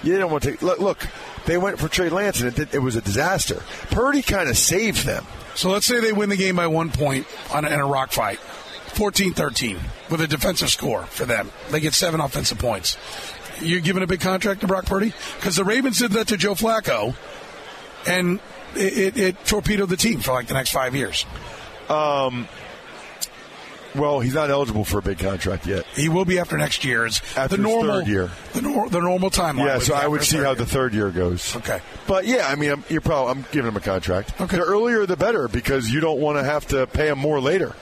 [0.03, 0.61] you don't want to take.
[0.61, 1.07] Look, look
[1.45, 3.63] they went for Trey Lance, and it, it was a disaster.
[3.89, 5.25] Purdy kind of saved them.
[5.55, 8.11] So let's say they win the game by one point on a, in a rock
[8.11, 8.39] fight,
[8.89, 9.79] 14-13,
[10.09, 11.51] with a defensive score for them.
[11.71, 12.97] They get seven offensive points.
[13.61, 16.53] You're giving a big contract to Brock Purdy because the Ravens did that to Joe
[16.53, 17.15] Flacco,
[18.07, 18.39] and
[18.75, 21.25] it, it, it torpedoed the team for like the next five years.
[21.89, 22.47] Um,
[23.95, 25.85] well, he's not eligible for a big contract yet.
[25.95, 27.05] He will be after next year.
[27.05, 28.29] It's after the normal third year.
[28.53, 29.65] The, nor- the normal timeline.
[29.65, 31.55] Yeah, so I would see how the third year goes.
[31.55, 34.39] Okay, but yeah, I mean, I'm, you're probably I'm giving him a contract.
[34.39, 37.39] Okay, the earlier the better because you don't want to have to pay him more
[37.39, 37.75] later.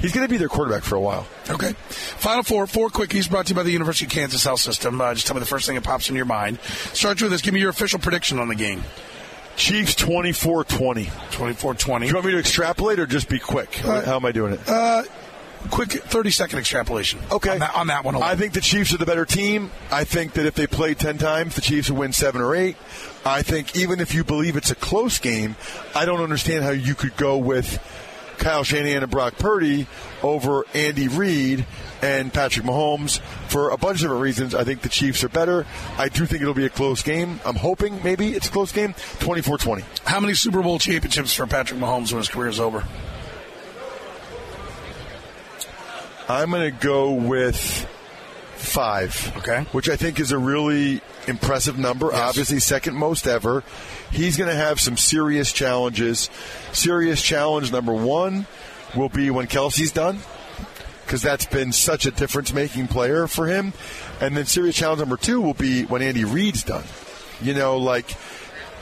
[0.00, 1.28] He's going to be their quarterback for a while.
[1.48, 1.74] Okay.
[1.88, 5.00] Final four, four quickies brought to you by the University of Kansas Health System.
[5.00, 6.58] Uh, just tell me the first thing that pops in your mind.
[6.92, 7.40] Start with this.
[7.40, 8.82] Give me your official prediction on the game.
[9.54, 11.08] Chiefs 24 20.
[11.30, 12.06] 24 20.
[12.06, 13.84] Do you want me to extrapolate or just be quick?
[13.84, 14.60] Uh, How am I doing it?
[14.68, 15.04] Uh,
[15.70, 17.20] quick 30 second extrapolation.
[17.30, 17.50] Okay.
[17.50, 18.14] On that, on that one.
[18.14, 18.28] Alone.
[18.28, 19.70] I think the Chiefs are the better team.
[19.90, 22.76] I think that if they play 10 times, the Chiefs will win seven or eight.
[23.24, 25.56] I think even if you believe it's a close game,
[25.94, 27.80] I don't understand how you could go with
[28.38, 29.86] Kyle Shanahan and Brock Purdy
[30.22, 31.64] over Andy Reid
[32.02, 34.54] and Patrick Mahomes for a bunch of different reasons.
[34.54, 35.64] I think the Chiefs are better.
[35.96, 37.38] I do think it'll be a close game.
[37.44, 38.94] I'm hoping maybe it's a close game.
[39.20, 39.84] 24 20.
[40.04, 42.84] How many Super Bowl championships for Patrick Mahomes when his career is over?
[46.32, 47.86] I'm going to go with
[48.56, 49.32] five.
[49.38, 49.66] Okay.
[49.72, 52.08] Which I think is a really impressive number.
[52.10, 52.20] Yes.
[52.20, 53.62] Obviously, second most ever.
[54.10, 56.30] He's going to have some serious challenges.
[56.72, 58.46] Serious challenge number one
[58.96, 60.18] will be when Kelce's done,
[61.04, 63.72] because that's been such a difference making player for him.
[64.20, 66.84] And then serious challenge number two will be when Andy Reid's done.
[67.40, 68.14] You know, like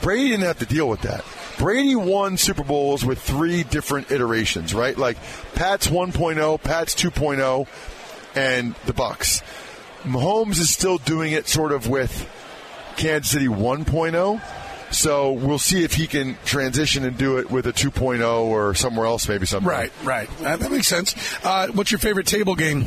[0.01, 1.23] Brady didn't have to deal with that.
[1.57, 4.97] Brady won Super Bowls with three different iterations, right?
[4.97, 5.17] Like
[5.55, 7.67] Pat's 1.0, Pat's 2.0,
[8.35, 9.41] and the Bucks.
[10.03, 12.27] Mahomes is still doing it sort of with
[12.97, 14.41] Kansas City 1.0.
[14.91, 19.05] So we'll see if he can transition and do it with a 2.0 or somewhere
[19.05, 19.69] else, maybe something.
[19.69, 20.29] Right, right.
[20.41, 21.15] Uh, that makes sense.
[21.43, 22.85] Uh, what's your favorite table game?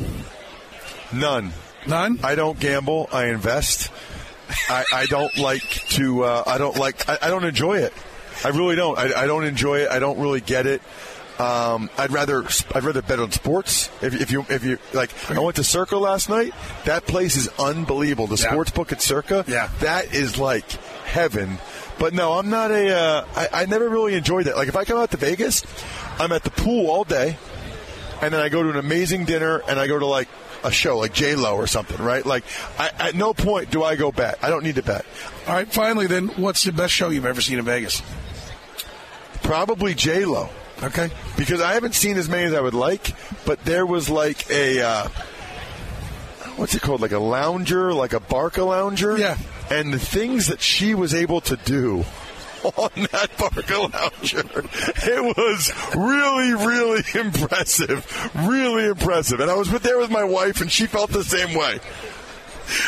[1.11, 1.51] None.
[1.87, 2.19] None.
[2.23, 3.09] I don't gamble.
[3.11, 3.91] I invest.
[4.69, 6.23] I, I don't like to.
[6.23, 7.07] Uh, I don't like.
[7.09, 7.93] I, I, don't enjoy it.
[8.43, 8.97] I really don't.
[8.97, 9.89] I, I, don't enjoy it.
[9.89, 10.81] I don't really get it.
[11.39, 13.89] Um, I'd rather I'd rather bet on sports.
[14.01, 16.53] If, if, you if you like, I went to Circa last night.
[16.85, 18.27] That place is unbelievable.
[18.27, 18.51] The Yeah.
[18.51, 19.43] sports book at Circa.
[19.47, 19.69] Yeah.
[19.81, 20.69] that is like
[21.05, 21.57] heaven
[21.99, 22.93] But no, I'm not a.
[22.95, 24.55] Uh, I, I never really enjoyed that.
[24.55, 25.63] Like if I come out to Vegas,
[26.19, 27.37] I'm at the pool all day,
[28.21, 30.27] and then I go to an amazing dinner, and I go to like
[30.63, 32.25] a show like J Lo or something, right?
[32.25, 32.43] Like
[32.79, 34.39] I, at no point do I go bet.
[34.41, 35.05] I don't need to bet.
[35.47, 38.01] All right, finally, then, what's the best show you've ever seen in Vegas?
[39.45, 40.49] Probably J Lo.
[40.83, 41.09] Okay.
[41.37, 43.13] Because I haven't seen as many as I would like,
[43.45, 45.07] but there was like a uh,
[46.57, 47.01] what's it called?
[47.01, 49.19] Like a lounger, like a Barcalounger.
[49.19, 49.37] Yeah.
[49.69, 51.99] And the things that she was able to do
[52.63, 54.65] on that Barcalounger,
[55.07, 58.31] it was really, really impressive.
[58.35, 59.39] Really impressive.
[59.39, 61.79] And I was with there with my wife, and she felt the same way.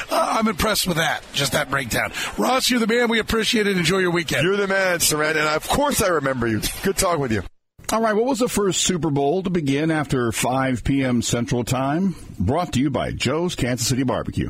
[0.09, 2.11] Uh, I'm impressed with that, just that breakdown.
[2.37, 3.09] Ross, you're the man.
[3.09, 3.77] We appreciate it.
[3.77, 4.43] Enjoy your weekend.
[4.43, 6.61] You're the man, Soren, and of course I remember you.
[6.83, 7.43] Good talking with you.
[7.89, 11.21] All right, what was the first Super Bowl to begin after 5 p.m.
[11.21, 12.15] Central Time?
[12.37, 14.49] Brought to you by Joe's Kansas City Barbecue.